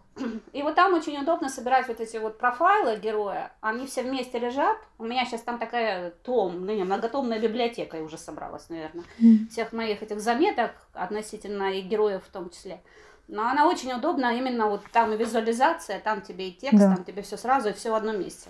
И 0.53 0.61
вот 0.61 0.75
там 0.75 0.93
очень 0.93 1.17
удобно 1.17 1.49
собирать 1.49 1.87
вот 1.87 1.99
эти 1.99 2.17
вот 2.17 2.37
профайлы 2.37 2.97
героя. 2.97 3.51
Они 3.61 3.85
все 3.85 4.03
вместе 4.03 4.39
лежат. 4.39 4.77
У 4.97 5.05
меня 5.05 5.25
сейчас 5.25 5.41
там 5.41 5.57
такая 5.57 6.11
том, 6.23 6.65
ну 6.65 6.73
не, 6.73 6.83
многотомная 6.83 7.39
библиотека 7.39 7.95
уже 7.95 8.17
собралась, 8.17 8.69
наверное. 8.69 9.05
Всех 9.49 9.71
моих 9.71 10.01
этих 10.01 10.19
заметок 10.19 10.71
относительно 10.93 11.71
и 11.71 11.81
героев 11.81 12.23
в 12.27 12.31
том 12.31 12.49
числе. 12.49 12.81
Но 13.31 13.47
она 13.47 13.65
очень 13.65 13.93
удобна 13.93 14.37
именно 14.37 14.67
вот 14.67 14.83
там 14.91 15.13
и 15.13 15.17
визуализация, 15.17 16.01
там 16.01 16.21
тебе 16.21 16.49
и 16.49 16.53
текст, 16.53 16.79
да. 16.79 16.95
там 16.95 17.05
тебе 17.05 17.21
все 17.21 17.37
сразу 17.37 17.69
и 17.69 17.73
все 17.73 17.89
в 17.89 17.95
одном 17.95 18.19
месте. 18.19 18.49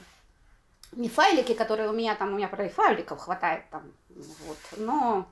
Не 0.93 1.07
файлики, 1.07 1.53
которые 1.53 1.87
у 1.87 1.93
меня 1.93 2.15
там, 2.15 2.33
у 2.33 2.37
меня 2.37 2.47
про 2.47 2.67
файликов 2.67 3.19
хватает 3.19 3.69
там, 3.69 3.83
вот, 4.09 4.57
но 4.77 5.27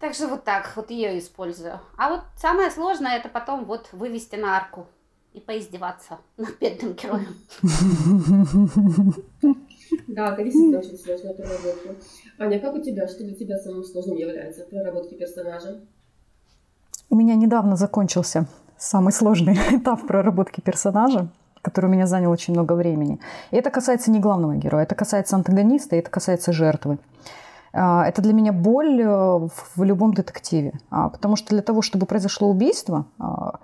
также 0.00 0.26
вот 0.26 0.42
так 0.42 0.72
вот 0.74 0.90
ее 0.90 1.16
использую. 1.20 1.78
А 1.96 2.10
вот 2.10 2.22
самое 2.36 2.68
сложное 2.68 3.16
это 3.16 3.28
потом 3.28 3.64
вот 3.64 3.88
вывести 3.92 4.34
на 4.34 4.56
арку 4.56 4.88
и 5.32 5.38
поиздеваться 5.38 6.18
над 6.36 6.58
бедным 6.58 6.94
героем. 6.94 7.36
Да, 10.08 10.32
это 10.32 10.42
действительно 10.42 10.80
очень 10.80 10.98
сложная 10.98 11.34
проработка. 11.34 11.94
Аня, 12.38 12.58
как 12.58 12.74
у 12.74 12.80
тебя? 12.80 13.06
Что 13.06 13.22
для 13.22 13.36
тебя 13.36 13.56
самым 13.58 13.84
сложным 13.84 14.16
является 14.16 14.64
в 14.64 14.68
проработке 14.68 15.14
персонажа? 15.14 15.80
У 17.08 17.14
меня 17.14 17.36
недавно 17.36 17.76
закончился 17.76 18.48
самый 18.78 19.12
сложный 19.12 19.54
этап 19.70 20.06
проработки 20.06 20.60
персонажа, 20.60 21.28
который 21.62 21.86
у 21.86 21.92
меня 21.92 22.06
занял 22.06 22.30
очень 22.30 22.54
много 22.54 22.74
времени. 22.74 23.20
И 23.50 23.56
это 23.56 23.70
касается 23.70 24.10
не 24.10 24.20
главного 24.20 24.54
героя, 24.56 24.84
это 24.84 24.94
касается 24.94 25.36
антагониста, 25.36 25.96
это 25.96 26.10
касается 26.10 26.52
жертвы. 26.52 26.98
А, 27.72 28.06
это 28.06 28.22
для 28.22 28.32
меня 28.32 28.52
боль 28.52 29.00
э, 29.00 29.06
в 29.06 29.82
любом 29.82 30.14
детективе. 30.14 30.74
А, 30.90 31.08
потому 31.08 31.36
что 31.36 31.48
для 31.50 31.62
того, 31.62 31.82
чтобы 31.82 32.06
произошло 32.06 32.48
убийство, 32.48 33.06
а, 33.18 33.58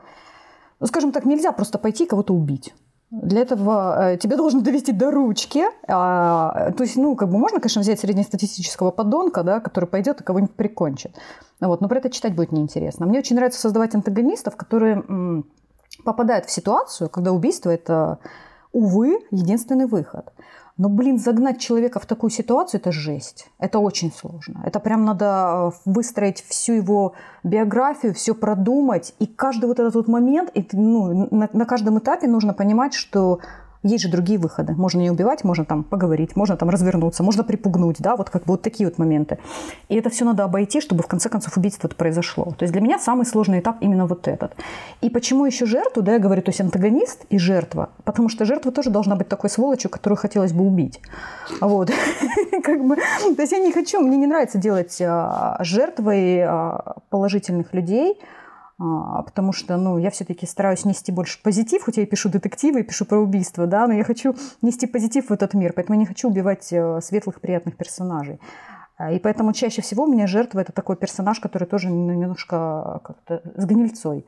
ну, 0.81 0.87
скажем 0.87 1.13
так, 1.13 1.25
нельзя 1.25 1.53
просто 1.53 1.79
пойти 1.79 2.07
кого-то 2.07 2.35
убить. 2.35 2.75
Для 3.11 3.41
этого 3.41 4.13
э, 4.13 4.17
тебе 4.19 4.37
должны 4.37 4.61
довести 4.61 4.93
до 4.93 5.11
ручки. 5.11 5.65
А, 5.89 6.71
то 6.77 6.85
есть, 6.85 6.97
ну, 6.97 7.17
как 7.17 7.29
бы 7.29 7.39
можно, 7.39 7.59
конечно, 7.59 7.83
взять 7.83 7.99
среднестатистического 7.99 8.93
подонка, 8.93 9.43
да, 9.43 9.59
который 9.59 9.87
пойдет 9.87 10.21
и 10.21 10.25
кого-нибудь 10.25 10.55
прикончит. 10.55 11.17
Вот, 11.61 11.81
но 11.81 11.89
про 11.89 11.99
это 11.99 12.09
читать 12.11 12.37
будет 12.37 12.53
неинтересно. 12.53 13.07
Мне 13.07 13.19
очень 13.19 13.35
нравится 13.35 13.61
создавать 13.61 13.95
антагонистов, 13.97 14.55
которые 14.57 15.03
м, 15.09 15.45
попадают 16.05 16.47
в 16.47 16.53
ситуацию, 16.53 17.11
когда 17.11 17.33
убийство 17.33 17.71
это, 17.71 18.21
увы, 18.73 19.19
единственный 19.33 19.87
выход. 19.87 20.33
Но, 20.81 20.89
блин, 20.89 21.19
загнать 21.19 21.61
человека 21.61 22.01
в 22.01 22.07
такую 22.07 22.31
ситуацию– 22.31 22.81
это 22.81 22.91
жесть. 22.91 23.51
Это 23.59 23.81
очень 23.81 24.11
сложно. 24.11 24.63
Это 24.65 24.81
прям 24.81 25.05
надо 25.05 25.27
э, 25.27 25.71
выстроить 25.85 26.43
всю 26.49 26.73
его 26.73 27.13
биографию, 27.45 28.15
все 28.15 28.35
продумать. 28.35 29.15
И 29.19 29.27
каждый 29.27 29.67
вот 29.67 29.79
этот 29.79 29.95
вот 29.95 30.09
момент, 30.09 30.51
и, 30.55 30.67
ну, 30.73 31.29
на, 31.31 31.51
на 31.53 31.67
каждом 31.67 31.99
этапе 31.99 32.29
нужно 32.29 32.55
понимать, 32.55 32.95
что 32.95 33.41
есть 33.83 34.05
же 34.05 34.11
другие 34.11 34.39
выходы. 34.39 34.75
Можно 34.75 35.01
не 35.01 35.11
убивать, 35.11 35.45
можно 35.45 35.65
там 35.65 35.85
поговорить, 35.85 36.37
можно 36.37 36.57
там 36.57 36.69
развернуться, 36.69 37.23
можно 37.23 37.45
припугнуть, 37.45 37.97
да, 37.99 38.17
вот 38.17 38.31
как 38.31 38.45
бы 38.45 38.53
вот 38.53 38.63
такие 38.63 38.89
вот 38.89 38.99
моменты. 38.99 39.39
И 39.89 39.97
это 39.97 40.11
все 40.11 40.25
надо 40.25 40.45
обойти, 40.45 40.81
чтобы 40.81 41.03
в 41.03 41.07
конце 41.07 41.29
концов 41.29 41.57
убийство 41.57 41.89
произошло. 41.89 42.55
То 42.59 42.65
есть 42.65 42.73
для 42.73 42.83
меня 42.83 42.99
самый 42.99 43.25
сложный 43.25 43.61
этап 43.61 43.79
именно 43.81 44.07
вот 44.07 44.29
этот. 44.29 44.55
И 45.01 45.09
почему 45.09 45.47
еще 45.47 45.67
жертву, 45.67 46.03
да, 46.03 46.15
я 46.15 46.19
говорю, 46.19 46.43
то 46.43 46.51
есть 46.51 46.61
антагонист 46.61 47.25
и 47.31 47.39
жертва, 47.39 47.91
потому 48.05 48.29
что 48.29 48.45
жертва 48.45 48.71
тоже 48.71 48.91
должна 48.91 49.17
быть 49.17 49.29
такой 49.29 49.49
сволочью, 49.51 49.91
которую 49.91 50.19
хотелось 50.19 50.53
бы 50.53 50.67
убить. 50.67 51.01
Вот. 51.61 51.91
Как 52.63 52.85
бы, 52.85 52.97
то 52.97 53.41
есть 53.41 53.53
я 53.53 53.59
не 53.59 53.73
хочу, 53.73 54.01
мне 54.01 54.17
не 54.17 54.27
нравится 54.27 54.59
делать 54.59 55.01
а, 55.01 55.57
жертвой 55.61 56.43
а, 56.43 56.97
положительных 57.09 57.73
людей, 57.73 58.19
потому 58.81 59.53
что, 59.53 59.77
ну, 59.77 59.99
я 59.99 60.11
все-таки 60.11 60.47
стараюсь 60.47 60.87
нести 60.87 61.13
больше 61.13 61.43
позитив, 61.43 61.85
хоть 61.85 61.99
я 61.99 62.03
и 62.03 62.07
пишу 62.07 62.31
детективы, 62.31 62.81
и 62.81 62.83
пишу 62.83 63.05
про 63.05 63.19
убийство, 63.19 63.67
да, 63.67 63.87
но 63.87 63.93
я 63.93 64.05
хочу 64.05 64.35
нести 64.63 64.87
позитив 64.87 65.29
в 65.29 65.33
этот 65.33 65.53
мир, 65.55 65.75
поэтому 65.75 65.97
я 65.97 66.01
не 66.01 66.07
хочу 66.07 66.29
убивать 66.29 66.73
э, 66.73 67.01
светлых, 67.03 67.41
приятных 67.41 67.77
персонажей. 67.77 68.41
А, 68.97 69.13
и 69.13 69.19
поэтому 69.19 69.53
чаще 69.53 69.83
всего 69.83 70.05
у 70.05 70.07
меня 70.07 70.27
жертва– 70.27 70.61
это 70.61 70.73
такой 70.73 70.97
персонаж, 70.97 71.41
который 71.41 71.69
тоже 71.69 71.91
немножко 71.91 73.01
как-то 73.05 73.43
с 73.55 73.67
гнильцой. 73.67 74.25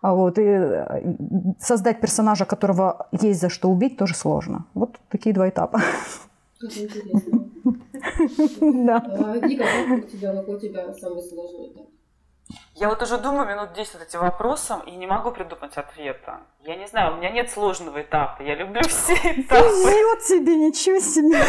А 0.00 0.14
вот, 0.14 0.36
и 0.38 0.42
э, 0.42 1.14
создать 1.60 2.00
персонажа, 2.00 2.44
которого 2.44 3.06
есть 3.12 3.40
за 3.40 3.48
что 3.48 3.70
убить, 3.70 3.96
тоже 3.96 4.14
сложно. 4.14 4.66
Вот 4.74 4.98
такие 5.10 5.34
два 5.34 5.48
этапа. 5.48 5.80
Да. 8.60 8.98
Вика, 9.42 9.64
как 9.64 10.04
у 10.04 10.08
тебя, 10.08 10.34
какой 10.34 10.56
у 10.56 10.58
тебя 10.58 10.92
самый 10.94 11.22
сложный 11.22 11.68
этап? 11.68 11.86
Я 12.74 12.88
вот 12.88 13.02
уже 13.02 13.18
думаю 13.18 13.46
минут 13.46 13.74
10 13.74 13.94
над 13.94 14.08
этим 14.08 14.20
вопросом 14.20 14.80
и 14.80 14.92
не 14.92 15.06
могу 15.06 15.30
придумать 15.30 15.76
ответа. 15.76 16.40
Я 16.60 16.76
не 16.76 16.86
знаю, 16.86 17.12
у 17.12 17.16
меня 17.18 17.28
нет 17.28 17.50
сложного 17.50 18.00
этапа. 18.00 18.42
Я 18.42 18.54
люблю 18.54 18.80
все 18.88 19.12
этапы. 19.14 19.66
Везет 19.66 20.24
тебе, 20.26 20.56
ничего 20.56 20.98
себе. 20.98 21.44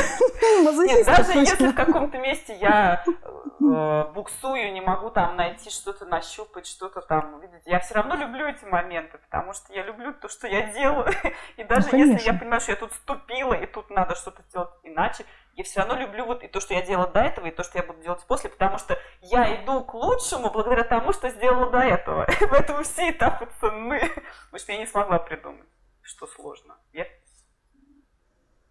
Нет, 0.85 1.05
даже 1.05 1.39
если 1.39 1.67
в 1.67 1.75
каком-то 1.75 2.17
месте 2.17 2.57
я 2.59 3.05
э, 3.05 4.11
буксую, 4.13 4.73
не 4.73 4.81
могу 4.81 5.11
там 5.11 5.37
найти 5.37 5.69
что-то, 5.69 6.05
нащупать, 6.05 6.67
что-то 6.67 6.99
там 6.99 7.35
увидеть, 7.35 7.61
я 7.65 7.79
все 7.79 7.93
равно 7.95 8.15
люблю 8.15 8.45
эти 8.45 8.65
моменты, 8.65 9.17
потому 9.17 9.53
что 9.53 9.71
я 9.73 9.83
люблю 9.83 10.13
то, 10.13 10.27
что 10.27 10.47
я 10.47 10.73
делаю. 10.73 11.13
И 11.55 11.63
даже 11.63 11.87
Ну, 11.93 11.97
если 11.99 12.25
я 12.25 12.33
понимаю, 12.33 12.59
что 12.59 12.73
я 12.73 12.77
тут 12.77 12.91
ступила, 12.91 13.53
и 13.53 13.65
тут 13.65 13.89
надо 13.89 14.15
что-то 14.15 14.43
делать 14.51 14.71
иначе, 14.83 15.25
я 15.55 15.63
все 15.63 15.81
равно 15.81 15.95
люблю 15.95 16.25
вот 16.25 16.43
и 16.43 16.47
то, 16.47 16.59
что 16.59 16.73
я 16.73 16.81
делала 16.81 17.07
до 17.07 17.19
этого, 17.19 17.45
и 17.45 17.51
то, 17.51 17.63
что 17.63 17.77
я 17.77 17.83
буду 17.83 18.01
делать 18.01 18.25
после, 18.25 18.49
потому 18.49 18.79
что 18.79 18.97
я 19.21 19.55
иду 19.55 19.83
к 19.83 19.93
лучшему 19.93 20.49
благодаря 20.49 20.83
тому, 20.83 21.12
что 21.13 21.29
сделала 21.29 21.69
до 21.69 21.79
этого. 21.79 22.27
Поэтому 22.49 22.83
все 22.83 23.11
этапы 23.11 23.47
ценны. 23.59 23.99
Потому 23.99 24.59
что 24.59 24.71
я 24.71 24.77
не 24.77 24.87
смогла 24.87 25.19
придумать, 25.19 25.67
что 26.01 26.27
сложно. 26.27 26.75
Я... 26.91 27.07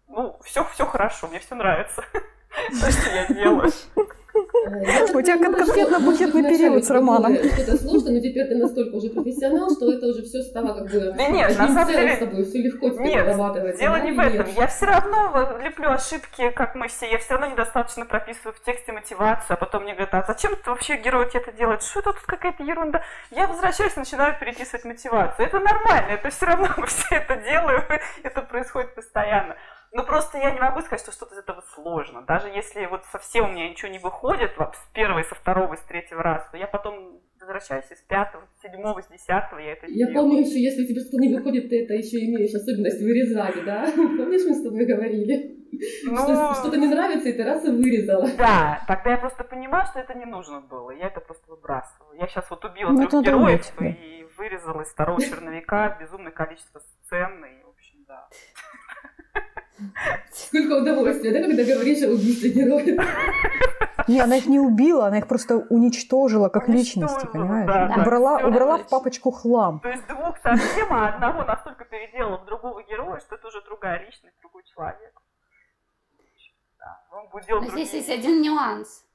Ну, 0.07 0.39
все, 0.43 0.63
все 0.65 0.85
хорошо, 0.85 1.27
мне 1.27 1.39
все 1.39 1.55
нравится. 1.55 2.03
То, 2.11 2.91
что 2.91 3.09
я 3.09 3.27
делаю. 3.27 3.71
У 4.33 5.21
тебя 5.21 5.37
кон- 5.37 5.55
конкретно-букетный 5.55 6.43
период 6.43 6.83
с 6.83 6.89
романом. 6.89 7.35
Что-то 7.35 7.77
сложно, 7.77 8.11
но 8.11 8.19
теперь 8.19 8.47
ты 8.47 8.55
настолько 8.55 8.95
уже 8.95 9.09
профессионал, 9.09 9.69
что 9.71 9.91
это 9.93 10.07
уже 10.07 10.23
все 10.23 10.41
стало 10.41 10.73
как 10.73 10.91
бы... 10.91 11.13
Да 11.15 11.27
нет, 11.27 11.57
на 11.57 11.67
самом 11.73 11.87
деле- 11.87 12.15
с 12.15 12.19
тобой, 12.19 12.43
все 12.45 12.61
легко 12.61 12.89
тебе 12.89 13.03
Нет, 13.05 13.77
дело 13.77 13.95
не 13.97 14.11
в 14.11 14.19
этом. 14.19 14.47
Я 14.55 14.67
все 14.67 14.85
равно 14.85 15.59
леплю 15.63 15.89
ошибки, 15.89 16.49
как 16.51 16.75
мы 16.75 16.87
все. 16.87 17.09
Я 17.11 17.17
все 17.17 17.33
равно 17.33 17.47
недостаточно 17.47 18.05
прописываю 18.05 18.53
в 18.53 18.63
тексте 18.63 18.91
мотивацию, 18.91 19.53
а 19.53 19.57
потом 19.57 19.83
мне 19.83 19.93
говорят, 19.93 20.13
а 20.13 20.23
зачем 20.25 20.55
ты 20.55 20.69
вообще 20.69 20.97
герой 20.97 21.29
это 21.33 21.51
делает? 21.51 21.83
Что 21.83 21.99
это 21.99 22.13
тут 22.13 22.21
какая-то 22.25 22.63
ерунда? 22.63 23.03
Я 23.31 23.47
возвращаюсь 23.47 23.95
начинаю 23.95 24.37
переписывать 24.39 24.85
мотивацию. 24.85 25.45
Это 25.47 25.59
нормально, 25.59 26.11
это 26.11 26.29
все 26.29 26.45
равно 26.45 26.69
мы 26.77 26.87
все 26.87 27.15
это 27.15 27.35
делаем, 27.37 27.83
это 28.23 28.41
происходит 28.41 28.95
постоянно. 28.95 29.55
Но 29.93 30.03
просто 30.03 30.39
я 30.39 30.49
не 30.51 30.59
могу 30.59 30.81
сказать, 30.81 31.01
что 31.01 31.11
что-то 31.11 31.35
из 31.35 31.39
этого 31.39 31.61
сложно. 31.75 32.23
Даже 32.23 32.47
если 32.49 32.85
вот 32.87 33.03
совсем 33.11 33.45
у 33.45 33.51
меня 33.53 33.69
ничего 33.69 33.91
не 33.91 33.99
выходит 33.99 34.51
вот 34.57 34.75
с 34.75 34.91
первого, 34.93 35.21
со 35.23 35.35
второго, 35.35 35.75
с 35.75 35.81
третьего 35.81 36.23
раза, 36.23 36.47
то 36.51 36.57
я 36.57 36.65
потом 36.67 37.19
возвращаюсь 37.39 37.91
из 37.91 38.01
пятого, 38.01 38.43
с 38.57 38.61
седьмого, 38.63 39.03
с 39.03 39.07
десятого, 39.07 39.59
я 39.59 39.73
это 39.73 39.85
Я 39.87 40.07
делаю. 40.07 40.13
помню 40.15 40.39
еще, 40.39 40.59
если 40.59 40.85
тебе 40.85 41.01
что-то 41.01 41.17
не 41.17 41.35
выходит, 41.35 41.69
ты 41.69 41.83
это 41.83 41.93
еще 41.93 42.17
имеешь 42.25 42.53
особенность 42.55 43.01
вырезать, 43.01 43.63
да? 43.65 43.83
Помнишь, 43.95 44.45
мы 44.47 44.55
с 44.55 44.63
тобой 44.63 44.85
говорили? 44.85 45.59
Ну, 46.05 46.15
Что 46.17 46.53
что-то 46.55 46.77
не 46.77 46.87
нравится, 46.87 47.29
и 47.29 47.33
ты 47.33 47.43
раз 47.43 47.63
и 47.65 47.69
вырезала. 47.71 48.27
Да, 48.37 48.83
тогда 48.87 49.11
я 49.11 49.17
просто 49.17 49.43
понимаю, 49.43 49.85
что 49.87 49.99
это 49.99 50.13
не 50.13 50.25
нужно 50.25 50.61
было. 50.61 50.91
Я 50.91 51.07
это 51.07 51.19
просто 51.19 51.49
выбрасываю. 51.51 52.17
Я 52.19 52.27
сейчас 52.27 52.49
вот 52.49 52.63
убила 52.65 52.89
Ну, 52.89 53.07
трех 53.07 53.23
героев 53.23 53.65
и 53.79 54.25
вырезала 54.37 54.81
из 54.81 54.89
второго 54.89 55.21
черновика 55.21 55.97
безумное 55.99 56.31
количество 56.31 56.79
сцен. 56.79 57.43
И, 57.45 57.63
в 57.63 57.69
общем, 57.69 57.97
да. 58.07 58.27
Сколько 60.31 60.81
удовольствия, 60.81 61.31
да, 61.31 61.41
когда 61.41 61.63
говоришь 61.63 62.03
о 62.03 62.09
убийстве 62.09 62.49
героев? 62.51 62.99
Не, 64.07 64.19
она 64.19 64.37
их 64.37 64.47
не 64.47 64.59
убила, 64.59 65.07
она 65.07 65.19
их 65.19 65.27
просто 65.27 65.57
уничтожила 65.69 66.49
как 66.49 66.67
Уничтожила, 66.67 67.07
личности, 67.07 67.27
понимаешь? 67.31 67.67
да, 67.67 67.87
да, 67.87 68.01
убрала, 68.01 68.37
всё 68.37 68.47
убрала 68.47 68.77
в 68.77 68.89
папочку 68.89 69.31
хлам. 69.31 69.79
То 69.79 69.89
есть 69.89 70.07
двух 70.07 70.37
совсем, 70.39 70.87
а 70.91 71.09
одного 71.09 71.43
настолько 71.43 71.85
переделала 71.85 72.37
в 72.37 72.45
другого 72.45 72.83
героя, 72.83 73.19
что 73.19 73.35
это 73.35 73.47
уже 73.47 73.61
другая 73.61 73.99
личность, 74.05 74.35
другой 74.41 74.63
человек. 74.73 75.13
Да, 76.79 77.01
он 77.11 77.29
будет 77.29 77.45
делать 77.45 77.63
Но 77.63 77.69
здесь 77.69 77.91
другие 77.91 78.07
есть 78.07 78.25
один 78.25 78.41
нюанс. 78.41 79.05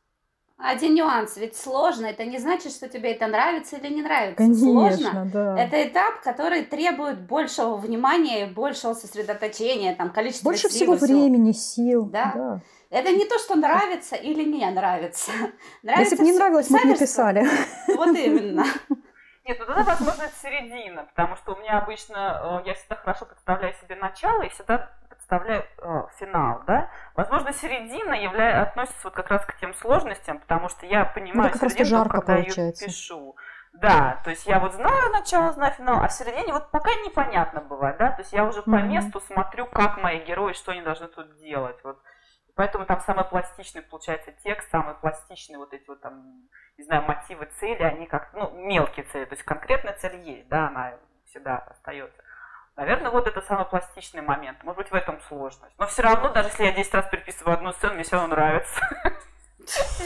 Один 0.59 0.95
нюанс. 0.95 1.37
Ведь 1.37 1.57
сложно. 1.57 2.07
Это 2.07 2.25
не 2.25 2.39
значит, 2.39 2.73
что 2.73 2.89
тебе 2.89 3.13
это 3.13 3.29
нравится 3.29 3.77
или 3.77 3.95
не 3.95 4.03
нравится. 4.03 4.45
Сложно. 4.55 5.11
Конечно, 5.11 5.31
да. 5.33 5.57
Это 5.59 5.87
этап, 5.87 6.21
который 6.23 6.65
требует 6.65 7.21
большего 7.21 7.77
внимания, 7.77 8.47
и 8.47 8.51
большего 8.51 8.95
сосредоточения, 8.95 9.95
там, 9.95 10.11
количества 10.11 10.49
Больше 10.49 10.63
сил 10.63 10.71
всего 10.71 10.95
и 10.95 10.97
всего. 10.97 11.21
времени, 11.21 11.53
сил. 11.53 12.07
Да. 12.07 12.61
Это 12.91 13.13
не 13.13 13.25
то, 13.25 13.39
что 13.39 13.55
нравится 13.55 14.17
или 14.17 14.43
не 14.43 14.69
нравится. 14.71 15.31
Нравится 15.83 16.15
Если 16.15 16.17
бы 16.17 16.25
не 16.25 16.33
нравилось, 16.37 16.71
мы 16.71 16.81
бы 16.81 16.87
не 16.89 16.93
писательство. 16.95 17.23
писали. 17.35 17.49
Вот 17.95 18.17
именно. 18.17 18.65
Нет, 19.47 19.57
ну 19.61 19.67
тогда, 19.67 19.83
возможно, 19.85 20.23
это 20.25 20.35
середина, 20.43 21.05
потому 21.05 21.37
что 21.37 21.53
у 21.55 21.57
меня 21.57 21.79
обычно, 21.79 22.61
э, 22.65 22.69
я 22.69 22.75
всегда 22.75 22.97
хорошо 22.97 23.25
представляю 23.27 23.73
себе 23.75 23.95
начало 23.97 24.43
и 24.43 24.49
всегда 24.51 24.91
представляю 25.29 25.65
э, 25.79 26.07
финал, 26.19 26.63
да. 26.67 26.91
Возможно, 27.15 27.53
середина 27.53 28.15
явля... 28.15 28.63
относится 28.63 29.01
вот 29.05 29.15
как 29.15 29.31
раз 29.31 29.45
к 29.45 29.57
тем 29.59 29.75
сложностям, 29.75 30.39
потому 30.39 30.69
что 30.69 30.87
я 30.87 31.05
понимаю 31.05 31.53
Ну, 31.53 31.69
середину, 31.69 31.85
жарко 31.85 32.21
когда 32.21 32.35
получается. 32.37 32.85
я 32.85 32.89
пишу. 32.89 33.37
Да, 33.75 34.21
то 34.25 34.31
есть 34.31 34.47
я 34.47 34.59
вот 34.59 34.73
знаю 34.73 35.13
начало, 35.13 35.53
знаю 35.53 35.73
финал, 35.75 36.03
а 36.03 36.09
в 36.09 36.13
середине 36.13 36.53
вот 36.53 36.71
пока 36.71 36.91
непонятно 37.05 37.61
бывает, 37.61 37.99
да, 37.99 38.11
то 38.11 38.23
есть 38.23 38.33
я 38.33 38.45
уже 38.45 38.63
по 38.63 38.81
месту 38.83 39.21
смотрю, 39.21 39.67
как 39.67 39.99
мои 39.99 40.25
герои, 40.25 40.55
что 40.55 40.73
они 40.73 40.81
должны 40.81 41.07
тут 41.07 41.37
делать, 41.37 41.77
вот. 41.85 42.01
Поэтому 42.57 42.87
там 42.87 43.01
самый 43.03 43.25
пластичный 43.25 43.83
получается 43.83 44.33
текст, 44.43 44.69
самый 44.71 44.95
пластичный 44.95 45.59
вот 45.59 45.73
эти 45.75 45.87
вот 45.87 46.01
там, 46.01 46.49
не 46.77 46.85
знаю, 46.85 47.03
мотивы, 47.03 47.47
цели, 47.61 47.83
они 47.83 48.07
как, 48.07 48.31
ну, 48.33 48.51
мелкие 48.51 49.05
цели, 49.13 49.27
то 49.27 49.35
есть 49.35 49.45
конкретная 49.45 49.93
цель 49.93 50.17
есть, 50.23 50.49
да, 50.49 50.69
она 50.69 50.95
всегда 51.27 51.59
остается. 51.59 52.21
Наверное, 52.79 53.11
вот 53.11 53.27
это 53.27 53.43
самый 53.43 53.65
пластичный 53.65 54.23
момент. 54.23 54.63
Может 54.63 54.79
быть, 54.79 54.91
в 54.93 54.95
этом 54.95 55.19
сложность. 55.27 55.75
Но 55.79 55.89
все 55.89 56.03
равно, 56.03 56.29
даже 56.29 56.49
если 56.51 56.65
я 56.65 56.71
10 56.71 56.95
раз 56.95 57.07
переписываю 57.11 57.55
одну 57.55 57.73
сцену, 57.73 57.95
мне 57.95 58.05
все 58.05 58.15
равно 58.15 58.37
нравится. 58.37 58.81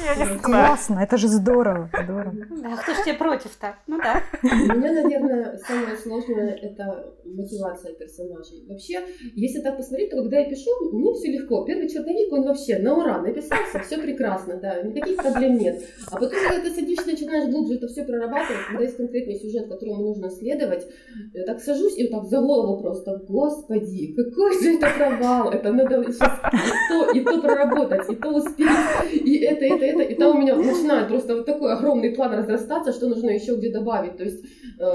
Я 0.05 0.15
не 0.17 0.25
знаю. 0.25 0.41
Классно, 0.41 1.01
это 1.01 1.17
же 1.17 1.29
здорово. 1.29 1.91
здорово. 2.05 2.33
Да, 2.63 2.77
кто 2.77 2.95
ж 2.95 3.05
тебе 3.05 3.15
против-то? 3.15 3.77
Ну 3.87 3.99
да. 3.99 4.23
У 4.43 4.47
меня, 4.47 4.93
наверное, 4.93 5.59
самое 5.59 5.97
сложное– 5.97 6.55
это 6.63 7.15
мотивация 7.25 7.95
персонажей. 7.95 8.65
Вообще, 8.69 9.01
если 9.35 9.61
так 9.61 9.77
посмотреть, 9.77 10.11
то 10.11 10.17
когда 10.17 10.39
я 10.39 10.49
пишу, 10.49 10.71
мне 10.93 11.13
все 11.15 11.33
легко. 11.33 11.65
Первый 11.65 11.89
черновик, 11.89 12.33
он 12.33 12.45
вообще 12.45 12.79
на 12.79 12.97
ура 12.97 13.21
написался, 13.21 13.79
все 13.81 13.99
прекрасно, 13.99 14.59
да, 14.61 14.83
никаких 14.83 15.17
проблем 15.17 15.59
нет. 15.59 15.83
А 16.11 16.19
потом, 16.19 16.39
когда 16.49 16.63
ты 16.63 16.71
садишься, 16.71 17.07
начинаешь 17.07 17.51
глубже 17.51 17.77
это 17.77 17.87
все 17.89 18.05
прорабатывать, 18.05 18.67
когда 18.69 18.83
есть 18.83 18.97
конкретный 18.97 19.37
сюжет, 19.37 19.69
которому 19.69 20.03
нужно 20.03 20.31
следовать, 20.31 20.87
я 21.35 21.45
так 21.45 21.61
сажусь 21.61 21.97
и 21.99 22.09
вот 22.09 22.23
так 22.23 22.31
за 22.31 22.41
голову 22.41 22.83
просто, 22.83 23.23
господи, 23.29 24.15
какой 24.15 24.63
же 24.63 24.77
это 24.77 24.89
провал, 24.97 25.51
это 25.51 25.73
надо 25.73 26.05
сейчас 26.13 26.39
и 26.53 26.89
то, 26.89 27.11
и 27.13 27.21
то 27.25 27.41
проработать, 27.41 28.11
и 28.11 28.17
то 28.17 28.29
успеть, 28.31 28.69
и 29.13 29.37
это, 29.53 29.65
это, 29.65 29.85
это. 29.85 30.03
И 30.03 30.15
там 30.15 30.37
у 30.37 30.41
меня 30.41 30.57
начинает 30.57 31.09
просто 31.09 31.37
вот 31.37 31.47
такой 31.47 31.73
огромный 31.73 32.11
план 32.11 32.33
разрастаться, 32.33 32.93
что 32.93 33.09
нужно 33.09 33.31
еще 33.31 33.57
где 33.57 33.73
добавить. 33.73 34.17
То 34.17 34.25
есть 34.25 34.45
э, 34.79 34.93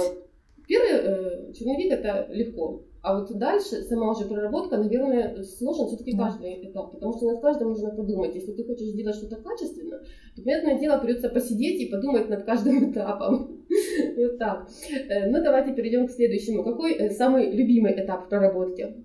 первый 0.68 0.92
э, 0.92 1.54
черновик 1.54 1.92
это 1.92 2.28
легко. 2.32 2.84
А 3.02 3.18
вот 3.18 3.32
дальше 3.38 3.84
сама 3.84 4.12
уже 4.12 4.26
проработка, 4.26 4.78
наверное, 4.78 5.42
сложен 5.44 5.88
все-таки 5.88 6.18
каждый 6.18 6.70
этап, 6.70 6.92
потому 6.92 7.14
что 7.14 7.32
над 7.32 7.42
каждым 7.42 7.70
нужно 7.70 7.92
подумать. 7.92 8.36
Если 8.36 8.52
ты 8.52 8.66
хочешь 8.66 8.88
сделать 8.88 9.16
что-то 9.16 9.38
качественно, 9.38 10.00
то, 10.36 10.42
понятное 10.44 10.78
дело, 10.78 10.98
придется 10.98 11.30
посидеть 11.30 11.80
и 11.80 11.90
подумать 11.90 12.28
над 12.28 12.44
каждым 12.44 12.92
этапом. 12.92 13.64
Вот 14.18 14.38
так. 14.38 14.68
Э, 15.10 15.30
ну, 15.30 15.42
давайте 15.44 15.74
перейдем 15.74 16.08
к 16.08 16.12
следующему. 16.12 16.64
Какой 16.64 17.10
самый 17.12 17.52
любимый 17.52 17.94
этап 17.94 18.26
в 18.26 18.30
проработке? 18.30 18.96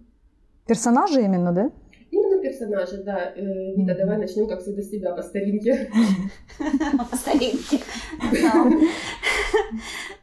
Персонажи 0.66 1.20
именно, 1.20 1.52
да? 1.52 1.70
Именно 2.12 2.42
персонажи, 2.42 3.02
да. 3.02 3.32
Э, 3.34 3.74
Вита, 3.74 3.94
давай 3.94 4.18
начнем, 4.18 4.46
как 4.46 4.60
всегда, 4.60 4.82
с 4.82 4.90
тебя 4.90 5.12
по 5.12 5.22
старинке. 5.22 5.90
По 7.10 7.16
старинке. 7.16 7.80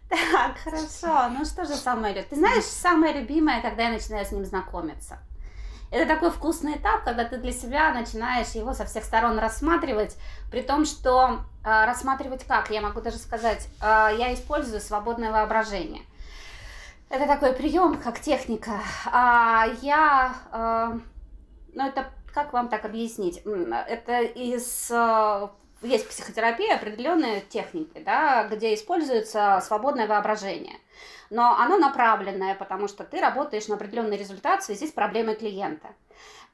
Так, 0.09 0.57
хорошо. 0.63 1.29
Ну 1.37 1.45
что 1.45 1.65
же 1.65 1.75
самое 1.75 2.15
любимое? 2.15 2.29
Ты 2.29 2.35
знаешь, 2.35 2.63
самое 2.63 3.13
любимое, 3.13 3.61
когда 3.61 3.83
я 3.83 3.89
начинаю 3.91 4.25
с 4.25 4.31
ним 4.31 4.43
знакомиться. 4.43 5.19
Это 5.91 6.07
такой 6.07 6.31
вкусный 6.31 6.77
этап, 6.77 7.03
когда 7.03 7.25
ты 7.25 7.37
для 7.37 7.51
себя 7.51 7.93
начинаешь 7.93 8.49
его 8.49 8.73
со 8.73 8.85
всех 8.85 9.03
сторон 9.03 9.37
рассматривать, 9.37 10.15
при 10.49 10.61
том, 10.61 10.85
что 10.85 11.41
э, 11.63 11.85
рассматривать 11.85 12.43
как, 12.43 12.71
я 12.71 12.81
могу 12.81 13.01
даже 13.01 13.17
сказать, 13.17 13.67
э, 13.81 14.15
я 14.17 14.33
использую 14.33 14.81
свободное 14.81 15.31
воображение. 15.31 16.01
Это 17.09 17.27
такой 17.27 17.53
прием, 17.53 17.99
как 17.99 18.19
техника. 18.19 18.79
А 19.11 19.67
я, 19.81 20.33
э, 20.51 20.99
ну 21.73 21.87
это 21.87 22.11
как 22.33 22.53
вам 22.53 22.69
так 22.69 22.85
объяснить? 22.85 23.41
Это 23.45 24.21
из 24.21 24.91
есть 25.81 26.05
в 26.05 26.09
психотерапии 26.09 26.71
определенные 26.71 27.41
техники, 27.41 28.01
да, 28.03 28.47
где 28.47 28.73
используется 28.73 29.61
свободное 29.63 30.07
воображение. 30.07 30.77
Но 31.29 31.55
оно 31.57 31.77
направленное, 31.77 32.55
потому 32.55 32.87
что 32.87 33.03
ты 33.03 33.21
работаешь 33.21 33.67
на 33.67 33.75
определенный 33.75 34.17
результат 34.17 34.61
в 34.61 34.65
связи 34.65 34.87
с 34.87 34.91
проблемой 34.91 35.35
клиента. 35.35 35.89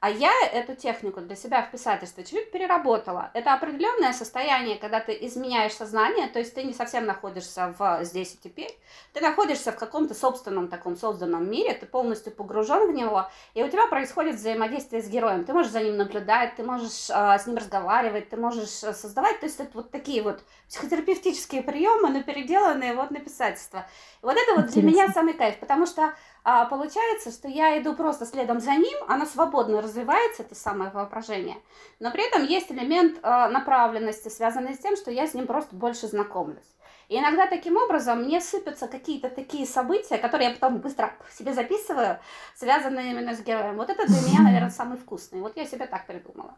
А 0.06 0.08
я 0.08 0.30
эту 0.52 0.76
технику 0.76 1.20
для 1.20 1.34
себя 1.34 1.62
в 1.62 1.72
писательстве 1.72 2.22
чуть 2.22 2.52
переработала. 2.52 3.32
Это 3.34 3.54
определенное 3.54 4.12
состояние, 4.12 4.76
когда 4.76 5.00
ты 5.00 5.18
изменяешь 5.22 5.72
сознание, 5.72 6.28
то 6.28 6.38
есть 6.38 6.54
ты 6.54 6.62
не 6.62 6.72
совсем 6.74 7.06
находишься 7.06 7.74
в 7.76 8.04
здесь 8.04 8.34
и 8.34 8.38
теперь, 8.38 8.78
ты 9.12 9.20
находишься 9.20 9.72
в 9.72 9.76
каком-то 9.76 10.14
собственном 10.14 10.68
таком 10.68 10.94
созданном 10.94 11.50
мире, 11.50 11.74
ты 11.74 11.86
полностью 11.86 12.32
погружен 12.32 12.88
в 12.88 12.94
него, 12.94 13.28
и 13.54 13.64
у 13.64 13.68
тебя 13.68 13.88
происходит 13.88 14.36
взаимодействие 14.36 15.02
с 15.02 15.08
героем. 15.08 15.44
Ты 15.44 15.52
можешь 15.52 15.72
за 15.72 15.82
ним 15.82 15.96
наблюдать, 15.96 16.54
ты 16.54 16.62
можешь 16.62 17.10
э, 17.10 17.38
с 17.40 17.44
ним 17.48 17.56
разговаривать, 17.56 18.28
ты 18.28 18.36
можешь 18.36 18.84
э, 18.84 18.92
создавать, 18.92 19.40
то 19.40 19.46
есть 19.46 19.58
это 19.58 19.70
вот 19.74 19.90
такие 19.90 20.22
вот 20.22 20.38
психотерапевтические 20.68 21.62
приемы, 21.62 22.10
но 22.10 22.22
переделанные 22.22 22.94
вот 22.94 23.10
на 23.10 23.18
писательство. 23.18 23.84
И 24.22 24.24
вот 24.24 24.36
это 24.36 24.54
вот 24.54 24.66
Интересно. 24.66 24.82
для 24.82 24.88
меня 24.88 25.08
самый 25.08 25.34
кайф, 25.34 25.58
потому 25.58 25.84
что 25.84 26.14
а 26.48 26.64
получается, 26.66 27.32
что 27.32 27.48
я 27.48 27.76
иду 27.82 27.96
просто 27.96 28.24
следом 28.24 28.60
за 28.60 28.70
ним, 28.76 28.96
она 29.08 29.26
свободно 29.26 29.82
развивается, 29.82 30.44
это 30.44 30.54
самое 30.54 30.92
воображение, 30.92 31.56
но 31.98 32.12
при 32.12 32.24
этом 32.24 32.44
есть 32.44 32.70
элемент 32.70 33.18
э, 33.20 33.48
направленности, 33.48 34.28
связанный 34.28 34.74
с 34.74 34.78
тем, 34.78 34.94
что 34.94 35.10
я 35.10 35.26
с 35.26 35.34
ним 35.34 35.48
просто 35.48 35.74
больше 35.74 36.06
знакомлюсь. 36.06 36.76
И 37.08 37.18
иногда 37.18 37.48
таким 37.48 37.76
образом 37.76 38.22
мне 38.22 38.40
сыпятся 38.40 38.86
какие-то 38.86 39.28
такие 39.28 39.66
события, 39.66 40.18
которые 40.18 40.50
я 40.50 40.54
потом 40.54 40.78
быстро 40.78 41.14
себе 41.36 41.52
записываю, 41.52 42.20
связанные 42.54 43.10
именно 43.10 43.34
с 43.34 43.42
героем. 43.42 43.74
Вот 43.74 43.90
это 43.90 44.06
для 44.06 44.20
меня, 44.20 44.42
наверное, 44.42 44.70
самый 44.76 44.98
вкусный. 44.98 45.40
Вот 45.40 45.56
я 45.56 45.66
себе 45.66 45.88
так 45.88 46.06
придумала. 46.06 46.54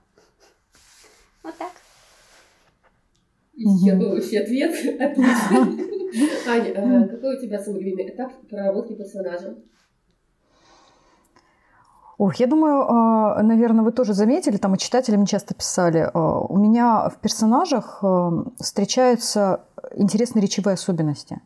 Вот 1.42 1.56
так. 1.56 1.72
Исчерпывающий 3.56 4.42
ответ. 4.42 5.00
Отлично. 5.00 5.86
Аня, 6.46 6.72
э, 6.74 7.08
какой 7.08 7.38
у 7.38 7.40
тебя 7.40 7.58
самый 7.58 7.80
любимый 7.80 8.10
этап 8.10 8.34
проработки 8.50 8.92
персонажа? 8.92 9.56
Ох, 12.18 12.34
я 12.34 12.48
думаю, 12.48 12.84
а, 12.88 13.42
наверное, 13.44 13.84
вы 13.84 13.92
тоже 13.92 14.12
заметили, 14.12 14.56
там 14.56 14.74
и 14.74 14.78
читатели 14.78 15.14
мне 15.14 15.26
часто 15.26 15.54
писали, 15.54 16.10
а, 16.12 16.40
у 16.40 16.58
меня 16.58 17.08
в 17.10 17.18
персонажах 17.18 18.00
а, 18.02 18.44
встречаются 18.58 19.60
интересные 19.94 20.42
речевые 20.42 20.74
особенности. 20.74 21.40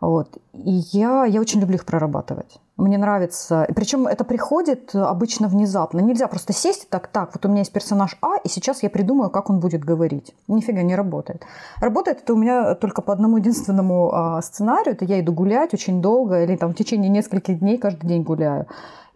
Вот. 0.00 0.38
И 0.52 0.72
я, 0.92 1.24
я 1.24 1.40
очень 1.40 1.60
люблю 1.60 1.76
их 1.76 1.86
прорабатывать. 1.86 2.60
Мне 2.76 2.98
нравится. 2.98 3.66
Причем 3.74 4.06
это 4.06 4.24
приходит 4.24 4.94
обычно 4.94 5.48
внезапно. 5.48 6.00
Нельзя 6.00 6.26
просто 6.26 6.52
сесть 6.52 6.84
и 6.84 6.86
так, 6.90 7.06
так, 7.06 7.30
вот 7.32 7.46
у 7.46 7.48
меня 7.48 7.60
есть 7.60 7.72
персонаж 7.72 8.18
А, 8.20 8.36
и 8.44 8.48
сейчас 8.48 8.82
я 8.82 8.90
придумаю, 8.90 9.30
как 9.30 9.50
он 9.50 9.60
будет 9.60 9.84
говорить. 9.84 10.34
Нифига 10.48 10.82
не 10.82 10.96
работает. 10.96 11.44
Работает 11.80 12.22
это 12.22 12.34
у 12.34 12.36
меня 12.36 12.74
только 12.74 13.02
по 13.02 13.12
одному 13.12 13.38
единственному 13.38 14.40
сценарию. 14.42 14.94
Это 14.94 15.04
я 15.04 15.20
иду 15.20 15.32
гулять 15.32 15.72
очень 15.72 16.02
долго, 16.02 16.42
или 16.42 16.56
там 16.56 16.72
в 16.72 16.76
течение 16.76 17.08
нескольких 17.08 17.60
дней 17.60 17.78
каждый 17.78 18.06
день 18.08 18.22
гуляю 18.22 18.66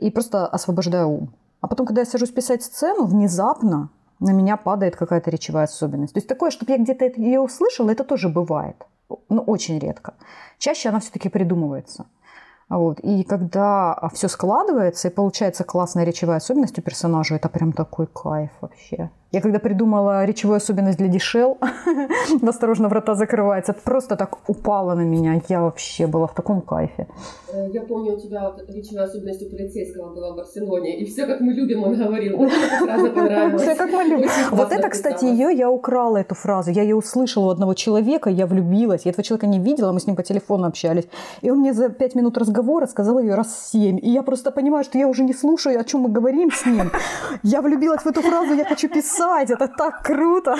и 0.01 0.11
просто 0.11 0.47
освобождаю 0.47 1.09
ум. 1.09 1.35
А 1.61 1.69
потом, 1.69 1.87
когда 1.87 2.01
я 2.01 2.07
сажусь 2.07 2.31
писать 2.31 2.63
сцену, 2.63 3.05
внезапно 3.05 3.91
на 4.19 4.33
меня 4.33 4.57
падает 4.57 4.97
какая-то 4.97 5.31
речевая 5.31 5.65
особенность. 5.65 6.15
То 6.15 6.19
есть 6.19 6.29
такое, 6.29 6.51
чтобы 6.51 6.73
я 6.73 6.79
где-то 6.79 7.05
ее 7.05 7.41
услышала, 7.41 7.91
это 7.91 8.05
тоже 8.05 8.29
бывает. 8.29 8.77
Ну, 9.29 9.43
очень 9.43 9.79
редко. 9.79 10.15
Чаще 10.59 10.89
она 10.89 11.01
все-таки 11.01 11.29
придумывается. 11.29 12.07
Вот. 12.69 13.01
И 13.01 13.25
когда 13.25 14.09
все 14.15 14.29
складывается 14.29 15.09
и 15.09 15.11
получается 15.11 15.65
классная 15.65 16.05
речевая 16.05 16.37
особенность 16.37 16.79
у 16.79 16.83
персонажа, 16.83 17.35
это 17.35 17.49
прям 17.49 17.73
такой 17.73 18.07
кайф 18.07 18.51
вообще. 18.61 19.11
Я 19.33 19.41
когда 19.41 19.61
придумала 19.61 20.25
речевую 20.25 20.57
особенность 20.57 20.99
для 20.99 21.07
Дишел, 21.07 21.57
осторожно 22.43 22.89
врата 22.89 23.15
закрывается, 23.15 23.73
просто 23.73 24.17
так 24.17 24.39
упало 24.49 24.95
на 24.95 25.03
меня. 25.03 25.41
Я 25.49 25.61
вообще 25.61 26.09
была 26.09 26.27
в 26.27 26.35
таком 26.35 26.61
кайфе. 26.61 27.07
Э, 27.53 27.69
я 27.73 27.83
помню, 27.83 28.15
у 28.15 28.21
тебя 28.21 28.53
речевая 28.69 29.07
особенность 29.07 29.47
у 29.47 29.51
полицейского 29.51 30.13
была 30.13 30.33
в 30.33 30.37
Барселоне, 30.37 30.99
и 30.99 31.05
все 31.05 31.27
как 31.27 31.41
мы 31.41 31.53
любим, 31.53 31.85
он 31.85 31.97
говорил. 31.97 32.39
Вот. 32.39 32.51
Все 33.61 33.77
как 33.77 33.93
мы 33.93 34.03
любим. 34.03 34.29
Вот 34.51 34.73
это, 34.73 34.89
кстати, 34.89 35.25
ее 35.25 35.57
я 35.57 35.71
украла, 35.71 36.17
эту 36.17 36.35
фразу. 36.35 36.73
Я 36.73 36.83
ее 36.83 36.97
услышала 36.97 37.47
у 37.47 37.51
одного 37.51 37.75
человека, 37.75 38.31
я 38.31 38.47
влюбилась. 38.47 39.03
Я 39.05 39.13
этого 39.13 39.23
человека 39.23 39.47
не 39.47 39.61
видела, 39.61 39.93
мы 39.93 40.01
с 40.01 40.07
ним 40.07 40.17
по 40.17 40.23
телефону 40.25 40.67
общались. 40.67 41.05
И 41.43 41.51
он 41.51 41.59
мне 41.59 41.73
за 41.73 41.89
пять 41.89 42.17
минут 42.17 42.37
разговора 42.37 42.87
сказал 42.87 43.21
ее 43.21 43.37
раз 43.37 43.71
семь. 43.71 43.99
И 44.03 44.11
я 44.11 44.23
просто 44.23 44.51
понимаю, 44.51 44.83
что 44.83 44.99
я 44.99 45.07
уже 45.07 45.23
не 45.23 45.35
слушаю, 45.35 45.79
о 45.79 45.85
чем 45.85 46.01
мы 46.01 46.09
говорим 46.09 46.51
с 46.51 46.67
ним. 46.67 46.91
Я 47.45 47.63
влюбилась 47.63 48.03
в 48.03 48.07
эту 48.07 48.23
фразу, 48.23 48.55
я 48.55 48.65
хочу 48.65 48.89
писать 48.89 49.20
писать, 49.21 49.51
это 49.51 49.69
так 49.69 50.03
круто. 50.03 50.57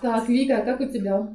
Так, 0.00 0.28
Вика, 0.28 0.62
как 0.62 0.80
у 0.80 0.86
тебя? 0.86 1.26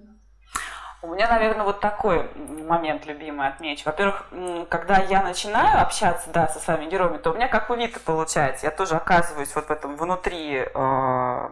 У 1.04 1.08
меня, 1.08 1.28
наверное, 1.28 1.66
вот 1.66 1.80
такой 1.80 2.30
момент 2.68 3.06
любимый 3.06 3.48
отмечу. 3.48 3.84
Во-первых, 3.86 4.28
когда 4.70 4.98
я 4.98 5.22
начинаю 5.24 5.82
общаться, 5.82 6.30
да, 6.32 6.48
со 6.48 6.60
своими 6.60 6.90
героями, 6.90 7.18
то 7.18 7.32
у 7.32 7.36
меня 7.36 7.48
как 7.48 7.70
у 7.70 7.76
Вика 7.76 8.00
получается. 8.00 8.66
Я 8.66 8.72
тоже 8.72 8.96
оказываюсь 8.96 9.54
вот 9.56 9.66
в 9.66 9.72
этом 9.72 9.98
внутри 9.98 10.66
э, 10.66 11.50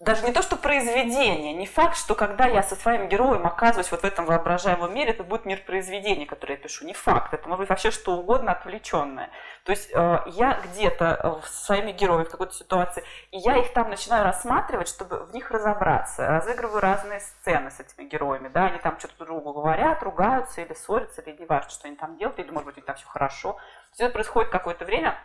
даже 0.00 0.24
не 0.24 0.32
то, 0.32 0.40
что 0.40 0.56
произведение, 0.56 1.52
не 1.52 1.66
факт, 1.66 1.94
что 1.94 2.14
когда 2.14 2.46
я 2.46 2.62
со 2.62 2.74
своим 2.74 3.08
героем 3.08 3.46
оказываюсь 3.46 3.90
вот 3.90 4.00
в 4.00 4.04
этом 4.04 4.24
воображаемом 4.24 4.94
мире, 4.94 5.10
это 5.10 5.24
будет 5.24 5.44
мир 5.44 5.62
произведения, 5.66 6.24
который 6.24 6.52
я 6.52 6.56
пишу. 6.56 6.86
Не 6.86 6.94
факт, 6.94 7.34
это 7.34 7.46
может 7.46 7.60
быть 7.60 7.68
вообще 7.68 7.90
что 7.90 8.16
угодно 8.16 8.52
отвлеченное. 8.52 9.28
То 9.64 9.72
есть 9.72 9.90
э, 9.92 10.18
я 10.28 10.58
где-то 10.64 11.40
э, 11.44 11.46
с 11.46 11.66
своими 11.66 11.92
героями 11.92 12.24
в 12.24 12.30
какой-то 12.30 12.54
ситуации, 12.54 13.04
и 13.30 13.36
я 13.36 13.58
их 13.58 13.74
там 13.74 13.90
начинаю 13.90 14.24
рассматривать, 14.24 14.88
чтобы 14.88 15.26
в 15.26 15.34
них 15.34 15.50
разобраться. 15.50 16.26
Разыгрываю 16.26 16.80
разные 16.80 17.20
сцены 17.20 17.70
с 17.70 17.78
этими 17.78 18.08
героями, 18.08 18.48
да, 18.48 18.66
они 18.68 18.78
там 18.78 18.98
что-то 18.98 19.18
друг 19.18 19.28
другу 19.28 19.60
говорят, 19.60 20.02
ругаются 20.02 20.62
или 20.62 20.72
ссорятся, 20.72 21.20
или 21.20 21.36
не 21.36 21.44
важно, 21.44 21.68
что 21.68 21.88
они 21.88 21.96
там 21.96 22.16
делают, 22.16 22.38
или, 22.38 22.50
может 22.50 22.64
быть, 22.64 22.76
у 22.76 22.80
них 22.80 22.86
там 22.86 22.96
все 22.96 23.06
хорошо. 23.06 23.58
Все 23.92 24.04
это 24.04 24.14
происходит 24.14 24.50
какое-то 24.50 24.86
время, 24.86 25.18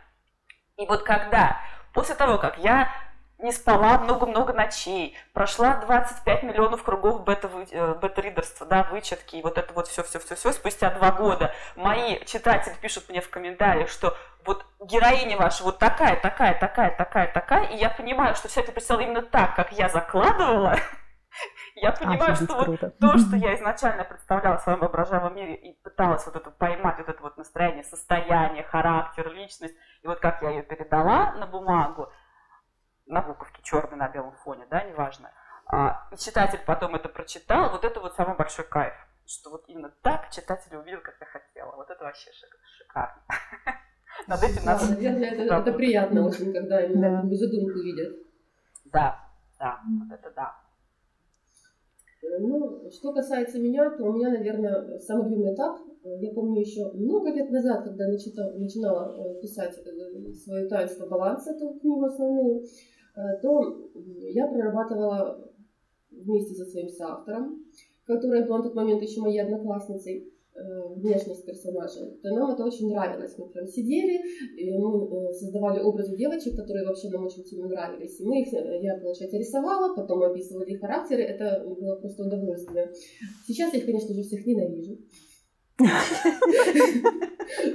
и 0.76 0.86
вот 0.86 1.04
когда, 1.04 1.62
после 1.94 2.16
того, 2.16 2.38
как 2.38 2.58
я 2.58 2.92
не 3.38 3.52
спала 3.52 3.98
много-много 3.98 4.54
ночей, 4.54 5.18
прошла 5.34 5.76
25 5.76 6.44
миллионов 6.44 6.84
кругов 6.84 7.24
бета-ридерства, 7.24 8.66
бета 8.66 8.84
да, 8.84 8.90
вычетки, 8.90 9.36
и 9.36 9.42
вот 9.42 9.58
это 9.58 9.74
вот 9.74 9.88
все-все-все-все, 9.88 10.52
спустя 10.54 10.90
два 10.92 11.12
года. 11.12 11.54
Мои 11.76 12.24
читатели 12.26 12.74
пишут 12.82 13.10
мне 13.10 13.22
в 13.22 13.30
комментариях, 13.30 13.90
что 13.90 14.16
вот 14.46 14.66
героиня 14.80 15.38
ваша 15.38 15.64
вот 15.64 15.80
такая, 15.80 16.20
такая, 16.20 16.58
такая, 16.60 16.96
такая, 16.96 17.32
такая, 17.32 17.66
и 17.68 17.78
я 17.78 17.90
понимаю, 17.90 18.36
что 18.36 18.48
все 18.48 18.62
это 18.62 18.72
представило 18.72 19.04
именно 19.04 19.22
так, 19.22 19.56
как 19.56 19.72
я 19.74 19.90
закладывала, 19.90 20.78
я 21.76 21.92
понимаю, 21.92 22.36
что 22.36 22.56
вот 22.56 22.98
то, 23.00 23.18
что 23.18 23.36
я 23.36 23.56
изначально 23.56 24.06
представляла 24.06 24.58
в 24.58 24.62
своем 24.62 24.80
воображаемом 24.80 25.36
мире 25.36 25.56
и 25.56 25.74
пыталась 25.82 26.26
вот 26.26 26.36
это 26.36 26.52
поймать, 26.52 27.00
вот 27.00 27.10
это 27.10 27.22
вот 27.22 27.38
настроение, 27.38 27.84
состояние, 27.84 28.64
характер, 28.64 29.30
личность, 29.34 29.76
и 30.02 30.08
вот 30.08 30.20
как 30.20 30.42
я 30.42 30.52
ее 30.52 30.64
передала 30.64 31.34
на 31.34 31.48
бумагу, 31.48 32.10
на 33.06 33.22
буковке 33.22 33.62
черный 33.64 33.98
на 33.98 34.10
белом 34.10 34.34
фоне, 34.44 34.66
да, 34.70 34.84
неважно. 34.84 35.32
А, 35.68 36.08
и 36.12 36.18
читатель 36.18 36.60
потом 36.66 36.96
это 36.96 37.10
прочитал, 37.10 37.72
вот 37.72 37.84
это 37.84 38.00
вот 38.00 38.16
самый 38.16 38.36
большой 38.36 38.66
кайф, 38.66 38.94
что 39.26 39.50
вот 39.50 39.64
именно 39.68 39.92
так 40.02 40.30
читатель 40.32 40.76
увидел, 40.76 41.02
как 41.02 41.16
я 41.20 41.26
хотела. 41.26 41.76
Вот 41.76 41.90
это 41.90 42.04
вообще 42.04 42.32
шикарно. 42.78 43.22
Над 44.28 44.44
этим 44.44 44.66
надо... 44.66 44.86
Наверное, 44.90 45.32
это, 45.32 45.56
это 45.56 45.74
приятно 45.74 46.26
очень, 46.26 46.54
когда 46.54 46.86
именно 46.86 47.24
да. 47.24 47.36
задумку 47.36 47.80
видят. 47.80 48.16
Да, 48.86 49.20
да, 49.60 49.82
вот 49.86 50.20
это 50.20 50.32
да. 50.32 50.56
Ну, 52.40 52.90
что 52.92 53.14
касается 53.14 53.60
меня, 53.60 53.90
то 53.92 54.04
у 54.04 54.14
меня, 54.14 54.30
наверное, 54.30 55.00
самый 55.00 55.30
любимый 55.30 55.54
этап. 55.54 55.80
Я 56.04 56.32
помню 56.34 56.62
еще 56.62 56.92
много 56.94 57.32
лет 57.32 57.50
назад, 57.50 57.84
когда 57.84 58.08
начала, 58.08 58.52
начинала 58.54 59.16
э, 59.18 59.42
писать 59.42 59.76
э, 59.78 60.34
свое 60.34 60.68
таинство 60.68 61.08
баланса, 61.08 61.52
эту 61.52 61.80
книгу 61.80 62.06
основную, 62.06 62.64
э, 62.64 62.66
то 63.42 63.90
я 63.96 64.48
прорабатывала 64.48 65.52
вместе 66.12 66.54
со 66.54 66.66
своим 66.66 66.90
соавтором, 66.90 67.66
которая 68.06 68.46
была 68.46 68.58
на 68.58 68.64
тот 68.64 68.76
момент 68.76 69.02
еще 69.02 69.22
моей 69.22 69.40
одноклассницей, 69.40 70.32
Э, 70.58 70.88
внешность 70.96 71.46
персонажа, 71.46 72.16
то 72.24 72.30
нам 72.30 72.52
это 72.52 72.64
очень 72.64 72.88
нравилось. 72.88 73.38
Мы 73.38 73.50
прям 73.50 73.68
сидели, 73.68 74.22
и 74.56 74.72
мы 74.78 75.06
э, 75.06 75.34
создавали 75.34 75.82
образы 75.82 76.16
девочек, 76.16 76.56
которые 76.56 76.86
вообще 76.86 77.10
нам 77.10 77.26
очень 77.26 77.44
сильно 77.44 77.68
нравились. 77.68 78.22
И 78.22 78.26
мы 78.26 78.42
их, 78.42 78.54
э, 78.54 78.80
я, 78.82 78.96
получается, 78.96 79.38
рисовала, 79.38 79.94
потом 79.94 80.24
описывала 80.24 80.64
их 80.64 80.80
характеры, 80.80 81.24
это 81.24 81.62
было 81.68 81.98
просто 81.98 82.24
удовольствие. 82.24 82.90
Сейчас 83.46 83.74
я 83.74 83.80
их, 83.80 83.86
конечно 83.86 84.14
же, 84.14 84.22
всех 84.24 84.46
ненавижу. 84.46 84.98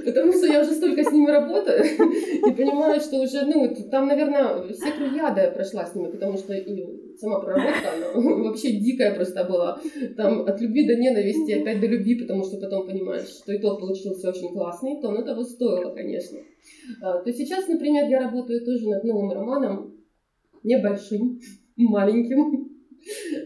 Потому 0.05 0.33
что 0.33 0.47
я 0.47 0.61
уже 0.61 0.71
столько 0.71 1.03
с 1.03 1.11
ними 1.11 1.29
работаю 1.29 1.83
и 2.47 2.51
понимаю, 2.51 2.99
что 2.99 3.17
уже, 3.17 3.45
ну, 3.45 3.73
там, 3.89 4.07
наверное, 4.07 4.67
все 4.73 4.91
круяда 4.91 5.51
прошла 5.51 5.85
с 5.85 5.95
ними, 5.95 6.11
потому 6.11 6.37
что 6.37 6.53
и 6.53 7.17
сама 7.17 7.39
проработка, 7.39 7.93
она 7.95 8.07
вообще 8.43 8.71
дикая 8.71 9.15
просто 9.15 9.43
была. 9.43 9.79
Там 10.17 10.41
от 10.47 10.59
любви 10.59 10.87
до 10.87 10.95
ненависти, 10.95 11.51
опять 11.51 11.79
до 11.79 11.87
любви, 11.87 12.15
потому 12.15 12.43
что 12.43 12.57
потом 12.57 12.87
понимаешь, 12.87 13.27
что 13.27 13.55
итог 13.55 13.79
получился 13.79 14.29
очень 14.29 14.51
классный, 14.51 14.99
то 14.99 15.09
оно 15.09 15.23
того 15.23 15.43
стоило, 15.43 15.93
конечно. 15.93 16.39
А, 17.01 17.19
то 17.19 17.31
сейчас, 17.31 17.67
например, 17.67 18.09
я 18.09 18.19
работаю 18.19 18.65
тоже 18.65 18.89
над 18.89 19.03
новым 19.03 19.31
романом, 19.31 19.95
небольшим, 20.63 21.39
маленьким, 21.77 22.70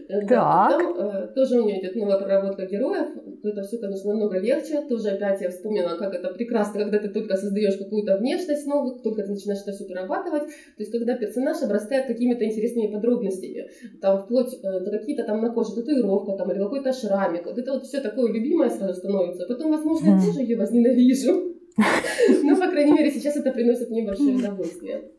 Так. 0.08 0.28
Там 0.28 0.96
э, 0.98 1.28
тоже 1.34 1.60
у 1.60 1.66
меня 1.66 1.80
идет 1.80 1.96
новая 1.96 2.18
проработка 2.18 2.66
героев. 2.66 3.08
То 3.42 3.48
это 3.48 3.62
все, 3.62 3.78
конечно, 3.78 4.10
намного 4.10 4.38
легче. 4.38 4.82
Тоже 4.82 5.10
опять 5.10 5.40
я 5.40 5.50
вспомнила, 5.50 5.96
как 5.96 6.14
это 6.14 6.28
прекрасно, 6.28 6.80
когда 6.80 6.98
ты 6.98 7.08
только 7.08 7.36
создаешь 7.36 7.76
какую-то 7.76 8.16
внешность 8.18 8.66
новую, 8.66 9.00
только 9.00 9.22
ты 9.22 9.30
начинаешь 9.30 9.62
это 9.62 9.72
все 9.72 9.86
перерабатывать. 9.86 10.44
То 10.44 10.82
есть, 10.82 10.92
когда 10.92 11.16
персонаж 11.16 11.62
обрастает 11.62 12.06
какими-то 12.06 12.44
интересными 12.44 12.92
подробностями. 12.92 13.70
Там 14.00 14.22
вплоть 14.22 14.54
э, 14.54 14.80
до 14.80 14.90
какие-то 14.90 15.24
там 15.24 15.42
на 15.42 15.52
коже 15.52 15.74
татуировка 15.74 16.32
там, 16.32 16.50
или 16.52 16.58
какой-то 16.58 16.92
шрамик. 16.92 17.46
Вот 17.46 17.58
это 17.58 17.72
вот 17.72 17.86
все 17.86 18.00
такое 18.00 18.32
любимое 18.32 18.70
сразу 18.70 18.94
становится. 18.94 19.46
Потом, 19.46 19.70
возможно, 19.70 20.10
я 20.10 20.20
тоже 20.20 20.40
ее 20.40 20.56
возненавижу. 20.56 21.54
Но, 22.42 22.56
по 22.56 22.68
крайней 22.70 22.92
мере, 22.92 23.10
сейчас 23.10 23.36
это 23.36 23.52
приносит 23.52 23.90
мне 23.90 24.04
большое 24.04 24.36
удовольствие. 24.36 25.10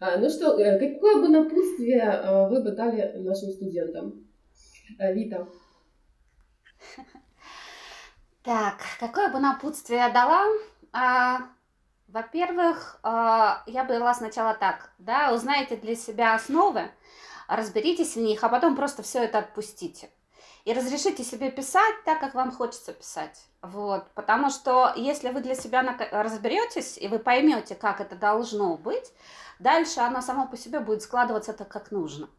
А, 0.00 0.16
ну 0.16 0.28
что, 0.28 0.58
э, 0.58 0.78
какое 0.78 1.20
бы 1.20 1.28
напутствие 1.28 2.00
э, 2.00 2.48
вы 2.48 2.62
бы 2.62 2.72
дали 2.72 3.16
нашим 3.18 3.50
студентам? 3.50 4.26
Э, 4.98 5.12
Вита. 5.12 5.46
Так, 8.42 8.82
какое 9.00 9.30
бы 9.30 9.38
напутствие 9.38 10.00
я 10.00 10.10
дала? 10.10 10.44
А, 10.92 11.48
во-первых, 12.08 13.00
а, 13.02 13.62
я 13.66 13.84
бы 13.84 13.94
дала 13.94 14.12
сначала 14.12 14.52
так, 14.52 14.92
да, 14.98 15.32
узнайте 15.32 15.76
для 15.76 15.96
себя 15.96 16.34
основы, 16.34 16.90
разберитесь 17.48 18.16
в 18.16 18.20
них, 18.20 18.44
а 18.44 18.50
потом 18.50 18.76
просто 18.76 19.02
все 19.02 19.24
это 19.24 19.38
отпустите. 19.38 20.10
И 20.64 20.72
разрешите 20.72 21.22
себе 21.24 21.50
писать 21.50 21.94
так, 22.06 22.20
как 22.20 22.34
вам 22.34 22.50
хочется 22.50 22.94
писать. 22.94 23.44
Вот. 23.60 24.06
Потому 24.14 24.48
что 24.48 24.92
если 24.96 25.28
вы 25.28 25.40
для 25.40 25.54
себя 25.54 25.82
разберетесь 26.10 26.96
и 26.96 27.06
вы 27.06 27.18
поймете, 27.18 27.74
как 27.74 28.00
это 28.00 28.16
должно 28.16 28.76
быть, 28.78 29.12
дальше 29.58 30.00
оно 30.00 30.22
само 30.22 30.46
по 30.46 30.56
себе 30.56 30.80
будет 30.80 31.02
складываться 31.02 31.52
так, 31.52 31.68
как 31.68 31.90
нужно. 31.90 32.30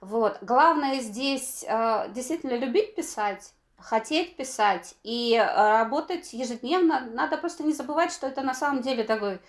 Вот. 0.00 0.36
Главное 0.42 1.00
здесь 1.00 1.64
э, 1.66 2.10
действительно 2.10 2.56
любить 2.56 2.94
писать, 2.94 3.54
хотеть 3.78 4.36
писать 4.36 4.94
и 5.02 5.34
э, 5.34 5.44
работать 5.44 6.34
ежедневно. 6.34 7.08
Надо 7.12 7.38
просто 7.38 7.62
не 7.62 7.72
забывать, 7.72 8.12
что 8.12 8.26
это 8.26 8.42
на 8.42 8.54
самом 8.54 8.82
деле 8.82 9.04
такой 9.04 9.40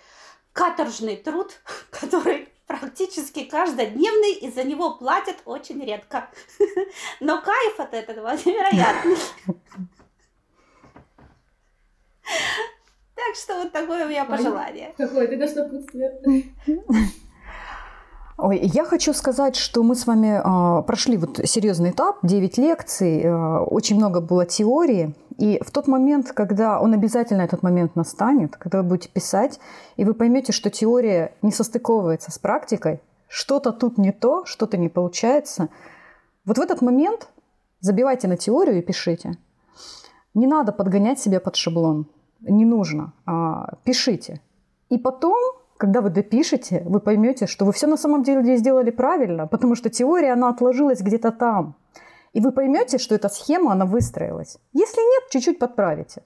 каторжный 0.54 1.16
труд, 1.16 1.60
который 1.90 2.53
практически 2.66 3.44
каждодневный, 3.44 4.34
и 4.34 4.50
за 4.50 4.64
него 4.64 4.94
платят 4.94 5.36
очень 5.44 5.84
редко. 5.84 6.30
Но 7.20 7.40
кайф 7.40 7.78
от 7.80 7.94
этого 7.94 8.28
невероятный. 8.44 9.16
Так 13.14 13.36
что 13.36 13.54
вот 13.62 13.72
такое 13.72 14.06
у 14.06 14.08
меня 14.08 14.24
пожелание. 14.24 14.94
Какое 14.96 15.28
ты 15.28 15.36
дашь 15.36 15.54
напутствие? 15.54 16.52
Ой, 18.36 18.58
я 18.62 18.84
хочу 18.84 19.12
сказать, 19.12 19.54
что 19.54 19.84
мы 19.84 19.94
с 19.94 20.08
вами 20.08 20.40
э, 20.40 20.82
прошли 20.82 21.16
вот 21.16 21.40
серьезный 21.44 21.90
этап, 21.90 22.18
9 22.24 22.58
лекций, 22.58 23.22
э, 23.22 23.58
очень 23.58 23.96
много 23.96 24.20
было 24.20 24.44
теории. 24.44 25.14
И 25.38 25.60
в 25.64 25.70
тот 25.70 25.86
момент, 25.86 26.32
когда 26.32 26.80
он 26.80 26.94
обязательно 26.94 27.42
этот 27.42 27.62
момент 27.62 27.94
настанет, 27.94 28.56
когда 28.56 28.82
вы 28.82 28.88
будете 28.88 29.08
писать, 29.08 29.60
и 29.96 30.04
вы 30.04 30.14
поймете, 30.14 30.52
что 30.52 30.68
теория 30.68 31.32
не 31.42 31.52
состыковывается 31.52 32.32
с 32.32 32.38
практикой, 32.38 33.00
что-то 33.28 33.70
тут 33.70 33.98
не 33.98 34.10
то, 34.10 34.44
что-то 34.46 34.78
не 34.78 34.88
получается, 34.88 35.68
вот 36.44 36.58
в 36.58 36.60
этот 36.60 36.82
момент 36.82 37.28
забивайте 37.80 38.26
на 38.26 38.36
теорию 38.36 38.78
и 38.78 38.82
пишите. 38.82 39.38
Не 40.34 40.48
надо 40.48 40.72
подгонять 40.72 41.20
себя 41.20 41.38
под 41.38 41.54
шаблон. 41.54 42.06
Не 42.40 42.64
нужно. 42.64 43.12
А, 43.26 43.74
пишите. 43.84 44.40
И 44.88 44.98
потом 44.98 45.38
когда 45.84 46.00
вы 46.00 46.08
допишете, 46.08 46.82
вы 46.86 46.98
поймете, 46.98 47.46
что 47.46 47.66
вы 47.66 47.72
все 47.72 47.86
на 47.86 47.98
самом 47.98 48.22
деле 48.22 48.56
сделали 48.56 48.90
правильно, 48.90 49.46
потому 49.46 49.74
что 49.74 49.90
теория, 49.90 50.32
она 50.32 50.48
отложилась 50.48 51.02
где-то 51.02 51.30
там. 51.30 51.76
И 52.32 52.40
вы 52.40 52.52
поймете, 52.52 52.96
что 52.96 53.14
эта 53.14 53.28
схема, 53.28 53.72
она 53.72 53.84
выстроилась. 53.84 54.56
Если 54.72 55.02
нет, 55.02 55.30
чуть-чуть 55.30 55.58
подправите. 55.58 56.22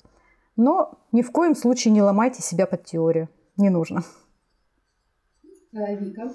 Но 0.55 1.01
ни 1.11 1.23
в 1.23 1.33
коем 1.33 1.57
случае 1.57 1.92
не 1.92 2.01
ломайте 2.03 2.40
себя 2.40 2.66
под 2.66 2.85
теорию. 2.85 3.29
Не 3.57 3.68
нужно. 3.68 4.05
А, 5.75 5.92
Вика. 5.92 6.31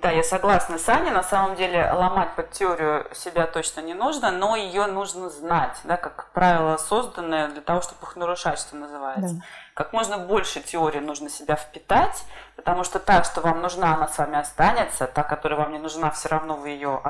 Да, 0.00 0.10
я 0.10 0.22
согласна 0.22 0.78
с 0.78 0.88
Аней. 0.88 1.10
На 1.10 1.22
самом 1.22 1.56
деле 1.56 1.90
ломать 1.92 2.34
под 2.34 2.50
теорию 2.52 3.06
себя 3.12 3.46
точно 3.46 3.80
не 3.80 3.92
нужно, 3.92 4.30
но 4.30 4.56
ее 4.56 4.86
нужно 4.86 5.28
знать, 5.28 5.78
да, 5.84 5.98
как 5.98 6.30
правило, 6.32 6.78
созданное 6.78 7.48
для 7.48 7.60
того, 7.60 7.82
чтобы 7.82 8.02
их 8.04 8.16
нарушать, 8.16 8.58
что 8.58 8.76
называется. 8.76 9.34
Да. 9.34 9.42
Как 9.74 9.92
можно 9.92 10.16
больше 10.16 10.60
теории 10.60 11.00
нужно 11.00 11.28
себя 11.28 11.54
впитать, 11.54 12.24
потому 12.56 12.82
что 12.82 12.98
та, 12.98 13.22
что 13.24 13.42
вам 13.42 13.60
нужна, 13.60 13.94
она 13.94 14.08
с 14.08 14.16
вами 14.16 14.38
останется, 14.38 15.06
та, 15.06 15.22
которая 15.22 15.58
вам 15.58 15.72
не 15.72 15.78
нужна, 15.78 16.10
все 16.10 16.30
равно 16.30 16.56
вы 16.56 16.70
ее 16.70 17.02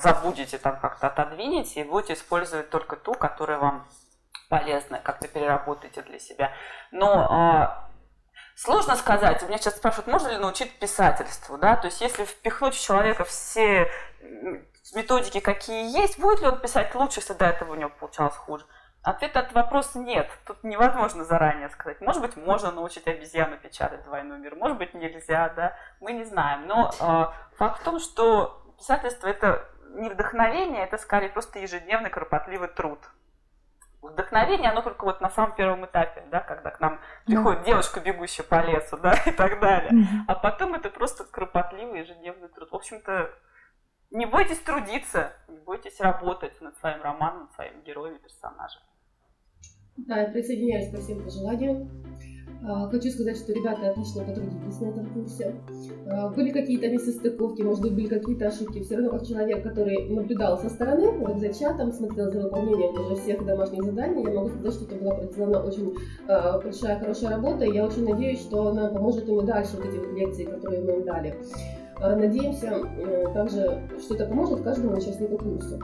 забудете, 0.00 0.56
там 0.56 0.80
как-то 0.80 1.08
отодвинете 1.08 1.82
и 1.82 1.84
будете 1.84 2.14
использовать 2.14 2.70
только 2.70 2.96
ту, 2.96 3.12
которая 3.12 3.58
вам 3.58 3.86
полезна, 4.48 5.00
как-то 5.00 5.28
переработаете 5.28 6.00
для 6.00 6.18
себя. 6.18 6.52
Но 6.92 7.28
а, 7.30 7.87
Сложно 8.60 8.96
сказать. 8.96 9.40
У 9.44 9.46
меня 9.46 9.56
сейчас 9.58 9.76
спрашивают, 9.76 10.08
можно 10.08 10.30
ли 10.30 10.36
научить 10.36 10.80
писательству, 10.80 11.56
да? 11.58 11.76
То 11.76 11.86
есть 11.86 12.00
если 12.00 12.24
впихнуть 12.24 12.74
в 12.74 12.82
человека 12.82 13.22
все 13.22 13.88
методики, 14.96 15.38
какие 15.38 15.96
есть, 15.96 16.18
будет 16.18 16.40
ли 16.40 16.48
он 16.48 16.58
писать 16.60 16.92
лучше, 16.96 17.20
если 17.20 17.34
до 17.34 17.44
этого 17.44 17.74
у 17.74 17.74
него 17.76 17.90
получалось 17.90 18.34
хуже? 18.34 18.66
Ответ 19.04 19.36
от 19.36 19.52
вопроса 19.52 20.00
нет. 20.00 20.28
Тут 20.44 20.64
невозможно 20.64 21.22
заранее 21.22 21.68
сказать. 21.68 22.00
Может 22.00 22.20
быть, 22.20 22.36
можно 22.36 22.72
научить 22.72 23.06
обезьяну 23.06 23.58
печатать 23.58 24.02
двойной 24.02 24.40
мир, 24.40 24.56
может 24.56 24.76
быть, 24.76 24.92
нельзя, 24.92 25.50
да? 25.50 25.76
Мы 26.00 26.12
не 26.14 26.24
знаем. 26.24 26.66
Но 26.66 26.90
э, 26.98 27.56
факт 27.58 27.80
в 27.80 27.84
том, 27.84 28.00
что 28.00 28.60
писательство 28.76 29.28
это 29.28 29.68
не 29.90 30.10
вдохновение, 30.10 30.82
это 30.82 30.98
скорее 30.98 31.28
просто 31.28 31.60
ежедневный 31.60 32.10
кропотливый 32.10 32.68
труд. 32.68 32.98
Вдохновение, 34.00 34.70
оно 34.70 34.82
только 34.82 35.04
вот 35.04 35.20
на 35.20 35.28
самом 35.30 35.56
первом 35.56 35.84
этапе, 35.84 36.22
да, 36.30 36.40
когда 36.40 36.70
к 36.70 36.78
нам 36.78 37.00
приходит 37.26 37.60
да. 37.60 37.66
девушка, 37.66 38.00
бегущая 38.00 38.44
по 38.44 38.64
лесу, 38.64 38.96
да, 38.96 39.14
и 39.26 39.32
так 39.32 39.60
далее. 39.60 40.06
А 40.28 40.34
потом 40.34 40.74
это 40.74 40.88
просто 40.88 41.24
кропотливый 41.24 42.00
ежедневный 42.00 42.48
труд. 42.48 42.70
В 42.70 42.76
общем-то, 42.76 43.30
не 44.10 44.26
бойтесь 44.26 44.60
трудиться, 44.60 45.32
не 45.48 45.58
бойтесь 45.58 46.00
работать 46.00 46.60
над 46.60 46.76
своим 46.78 47.02
романом, 47.02 47.42
над 47.42 47.52
своим 47.52 47.82
героем 47.82 48.16
и 48.16 48.22
персонажем. 48.22 48.82
Да, 49.96 50.20
я 50.20 50.30
присоединяюсь 50.30 50.92
ко 50.92 51.00
всем 51.00 51.24
пожеланиям. 51.24 51.90
А, 52.60 52.88
хочу 52.88 53.10
сказать, 53.10 53.36
что 53.36 53.52
ребята 53.52 53.90
отлично 53.90 54.24
потрудились 54.24 54.80
на 54.80 54.86
этом 54.86 55.06
курсе. 55.06 55.54
А, 56.06 56.28
были 56.30 56.50
какие-то 56.50 56.88
несостыковки, 56.88 57.62
может 57.62 57.82
быть, 57.82 57.94
были 57.94 58.08
какие-то 58.08 58.48
ошибки. 58.48 58.82
Все 58.82 58.96
равно 58.96 59.10
как 59.10 59.26
человек, 59.26 59.62
который 59.62 60.08
наблюдал 60.08 60.58
со 60.58 60.68
стороны, 60.68 61.12
вот 61.12 61.38
за 61.38 61.52
чатом, 61.54 61.92
смотрел 61.92 62.30
за 62.30 62.40
выполнением 62.40 62.94
уже 63.00 63.14
всех 63.16 63.44
домашних 63.46 63.84
заданий, 63.84 64.24
я 64.24 64.34
могу 64.34 64.48
сказать, 64.48 64.74
что 64.74 64.84
это 64.86 64.94
была 64.96 65.14
проделана 65.14 65.62
очень 65.62 65.94
а, 66.26 66.58
большая, 66.58 66.98
хорошая 66.98 67.30
работа. 67.30 67.64
И 67.64 67.74
я 67.74 67.86
очень 67.86 68.08
надеюсь, 68.08 68.40
что 68.40 68.68
она 68.68 68.88
поможет 68.88 69.28
им 69.28 69.40
и 69.40 69.46
дальше, 69.46 69.76
вот 69.76 69.86
эти 69.86 69.96
вот 69.96 70.12
лекции, 70.14 70.44
которые 70.44 70.82
мы 70.82 70.92
им 70.94 71.04
дали. 71.04 71.34
Надеемся 72.00 72.80
также, 73.34 73.82
что 73.98 74.14
это 74.14 74.26
поможет 74.26 74.62
каждому 74.62 74.96
участнику 74.96 75.36
курса. 75.36 75.80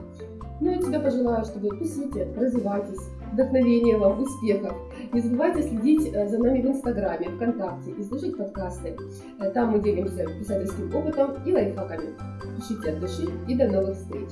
Ну 0.60 0.70
и 0.70 0.78
тебе 0.78 1.00
пожелаю, 1.00 1.44
чтобы 1.44 1.76
пишите, 1.76 2.28
развивайтесь, 2.36 3.00
вдохновения 3.34 3.96
вам, 3.98 4.22
успехов. 4.22 4.72
Не 5.12 5.20
забывайте 5.20 5.62
следить 5.62 6.12
э, 6.14 6.28
за 6.28 6.38
нами 6.38 6.62
в 6.62 6.66
Инстаграме, 6.66 7.28
ВКонтакте 7.30 7.90
и 7.90 8.02
слушать 8.02 8.36
подкасты. 8.36 8.96
Э, 9.40 9.50
Там 9.50 9.72
мы 9.72 9.80
делимся 9.80 10.24
писательским 10.38 10.94
опытом 10.94 11.42
и 11.44 11.52
лайфхаками. 11.52 12.14
Пишите 12.56 12.92
от 12.92 13.00
души 13.00 13.28
и 13.46 13.54
до 13.54 13.68
новых 13.68 13.96
встреч. 13.96 14.30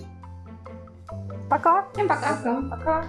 Пока! 1.50 1.86
Всем 1.92 2.08
пока. 2.08 2.36
Пока! 2.36 2.62
Пока. 2.70 3.04